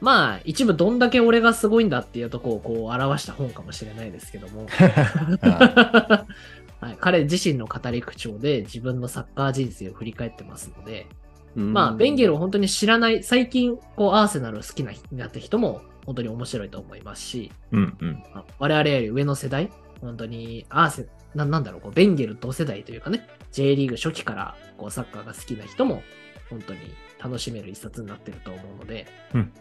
[0.00, 4.66] まあ、一部どんだけ俺がすごいんだっていうとこをこう表した本かもしれないですけども、
[6.84, 11.06] はい、彼自身の語り口調で自分のサッカー人生を振り返ってますので、
[11.54, 18.22] まあ、ベンゲルを本当に知らない、最近、こう、アーセナルを好きな人になった人も、本当に面白いと思いますし、うんうん。
[18.34, 19.70] まあ我々より上の世代、
[20.00, 26.02] 本当に、アーセ、ななんだろう、こうベンゲル同世代というかね、J リーグ初期から、こう、サッカーが好きな人も、
[26.50, 26.80] 本当に
[27.22, 29.52] 楽しめる一冊になってると思うので、うん。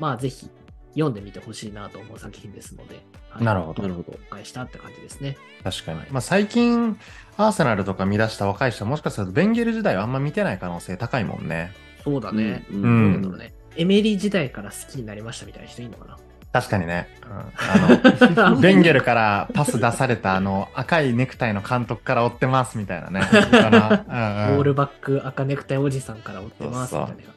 [0.00, 0.48] まあ、ぜひ、
[0.94, 2.94] 読んでみてほしいなと思う作品ですので、
[3.30, 3.88] はいなるほどな。
[3.88, 4.12] るほど。
[4.12, 5.36] 紹介したって感じですね。
[5.62, 6.00] 確かに。
[6.10, 6.98] まあ最近、
[7.36, 11.72] アーセナルとか見出した若い人はもしかするとベンゲル時代はあんま見てない可能性高いもんね。
[12.04, 12.64] そうだね。
[12.70, 13.54] うんうどうんなんだろうね。
[13.76, 16.16] エメリー時代から好きになりましたみたいな人いるのかな
[16.52, 17.08] 確かにね。
[17.24, 23.20] うん、あの、 ベンゲルからパス出されたあの赤いネクタイの監督から追ってますみたいなね。
[23.20, 27.34] うんオールバック赤ネクタイおじさんから追ってますみたいな。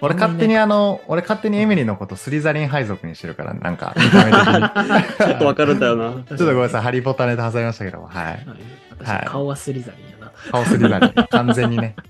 [0.00, 5.16] 俺勝手にあの、俺勝手にエミリーのことスリザリン配属にしてるから、なんか見た目的に。
[5.26, 6.12] ちょっとわかるんだよな。
[6.28, 8.24] ちょっとごめんなさい、ハリーポッターネタ挟みましたけども、はい。
[8.24, 8.44] はい。
[8.98, 10.32] 私、顔はスリザリンやな。
[10.50, 11.94] 顔スリザリン、完全にね。
[11.98, 12.06] うん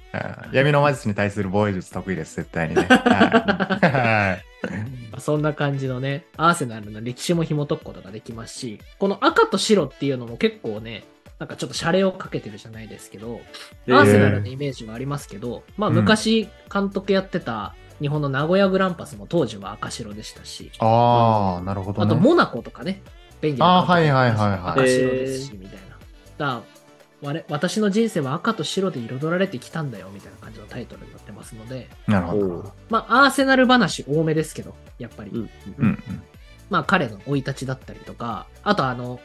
[0.53, 2.87] 闇の魔術に対する防衛術得意です、絶対にね。
[2.89, 4.45] はいはい。
[5.21, 11.05] そんな感じのね、アーセナルの歴史も紐解くことができますし、この赤と白っていうのも結構ね、
[11.39, 13.41] なんかちょっとシャレをかけてるじゃないですけど、
[13.87, 22.07] えーアーセナルのイメージはありますけど、まあうん昔監督やってた日本の名古屋グランパスも当時は赤白でしたし、ああ、なるほどね。
[22.07, 23.03] あとモナコとかね、
[23.41, 25.89] ベンゲルあーはいはいはいはい赤白ですし、みたいな。
[25.89, 25.99] だか
[26.39, 26.63] ら
[27.23, 32.73] 我私の人生は赤と白で彩られてきたんだよ、みたいな感じのタイトルになってますので、なるほど。
[32.91, 35.31] まあ、アーセナル話多めですけど、やっぱり。
[35.31, 36.23] うんうんうん。
[36.69, 39.21] まあ彼の生い立ちだったりとか、あとあの、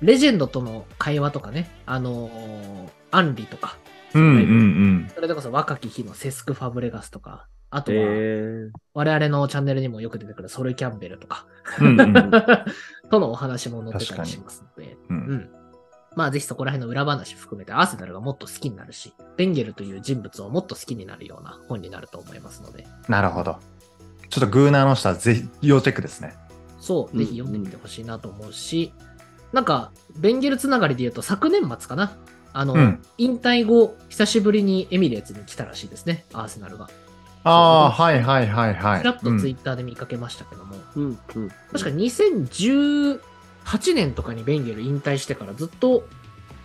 [0.00, 3.76] レジェンドとの会話とかね、あのーアンリとか、
[4.14, 5.10] うんうんうん。
[5.12, 8.70] それでこそ若き日のセスク・ファブレガスとか、あとえはー。
[8.94, 11.46] 我々のチャンネルにもよく出てくるソル・キャンベルとか、
[11.80, 12.12] うんうん
[13.10, 15.16] とのお話も載ってたりしますので、ううん。
[15.16, 15.50] ん。
[16.14, 23.58] まあぜひそこら辺の裏話含めてアーセナルがもっと好きになるし、ベンゲルという人物をもっと好きになるような本になると思いますので、なるほど。
[24.28, 26.36] ちょっとグーナーの人はぜひ要チェックですね。
[26.78, 28.92] そう、うんぜひ読んでみてほしいなと思うし、
[29.52, 32.16] なんか、ベンゲルつながりで言うと昨年末かな。
[32.52, 36.88] あの、うん引退後、久しぶりにエミレーツに来たらしいですね、アーセナルが。
[37.44, 39.00] ああ、はいはいはいはい。
[39.00, 41.48] ちらっとツイうんッターで見かけましたけども、うんうん。
[41.72, 43.20] 確か2018
[43.94, 46.06] 年とかにベンゲル引退してからずっと、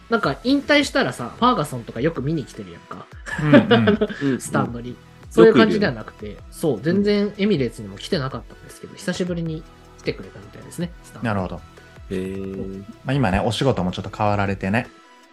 [0.10, 3.06] なんか引退したらさ、ファーガソンとかよく見に来てるやんか、
[3.42, 4.96] うんうんうんスタンドに。
[5.30, 9.64] そういう感じではなくて、そう、全然エミレーツにも来てなかったんですけど、久しぶりに
[9.98, 11.62] 来てくれたみたいですね、スタンドなるほど。
[12.10, 14.88] えーまあ、今ね、お仕事もちょっと変わられてね。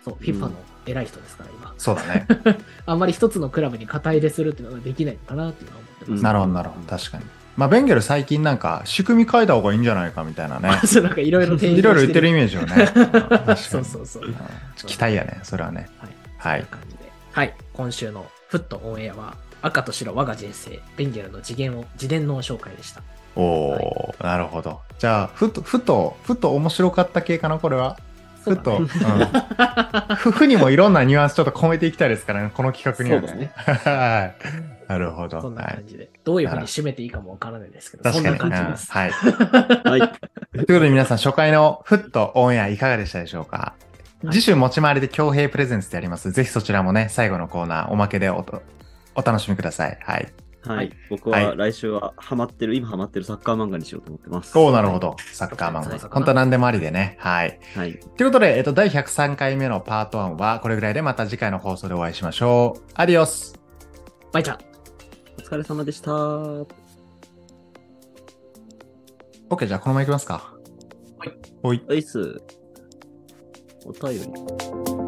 [0.05, 0.53] そう、FIFA の
[0.87, 1.75] 偉い人ですから、今。
[1.79, 2.27] そうだね。
[2.87, 6.23] あんまり一つのクラブに肩入れするっていうのができないのかなっていうのは思ってます。
[6.23, 6.87] なるほどなるほど。
[6.87, 7.25] 確かに。
[7.57, 10.71] まあ、ベンゲル最近なんか仕組み変えた方がいいんじゃないかみたいなね。
[10.71, 12.87] あ そうなんかいろいろ提いろいろ言ってるイメージよね。
[12.95, 14.25] 確かにそうそうそう。
[14.25, 14.37] うん
[14.87, 15.89] 期待やね、それはね。
[15.99, 16.11] はい。
[16.39, 17.13] はい感じで。
[17.31, 17.55] はい。
[17.75, 23.03] 今週のフットオンエアは、赤と白我が人生、ベンゲルの次元を、自伝の紹介でした。
[23.37, 24.81] おお、なるほど。
[24.99, 27.97] じゃあ、ふと、ふと、ふと面白かった系かな、これは？
[28.45, 28.87] ふと、うん。
[30.17, 33.53] ふ ふにもいろんなニュアンスちょっと込めていきたいですからね、この企画にはそうだね。
[33.57, 34.35] はい。
[34.89, 35.41] なるほど。
[35.41, 35.75] そんなはい。
[35.75, 36.11] 感じで。
[36.25, 38.45] どういうふうに締めていいかもわからないですけど、そ確んかに。
[38.45, 38.93] うんな感じです。
[38.93, 39.11] はい。
[39.89, 40.01] はい。
[40.01, 40.11] という
[40.61, 43.75] ことで皆さん初回のフットオンエアいかがでしたでしょうか？
[44.31, 46.31] 次週持ち回りで強兵プレゼンツでやります。
[46.33, 48.63] ぜひそちらもね、最後のコーナーおまけでおと
[49.15, 49.99] お楽しみください。
[50.03, 50.29] はい。
[50.67, 50.77] はい。
[50.77, 54.57] はい僕ははい来週はハマってる、今ハマってるサッカー漫画にしようと思ってます。
[54.59, 55.17] おーなるほど。
[55.33, 55.91] サッカー漫画。
[55.91, 57.17] はい本当は何でもありでね。
[57.19, 57.59] はい。
[57.75, 57.99] はい。
[58.17, 62.83] ということで、えっと、第103回目のパート1はこれぐらいでまた次回の放送でお会いしましょう。
[62.95, 63.59] アディオス
[64.33, 64.59] バイちゃん。
[65.39, 66.13] お疲れ様でした。
[69.51, 70.55] !OK、じゃあこのままいきますか。
[71.19, 71.33] はい。
[71.63, 71.85] ほい。
[71.91, 72.43] アイス、
[73.85, 75.02] お便り。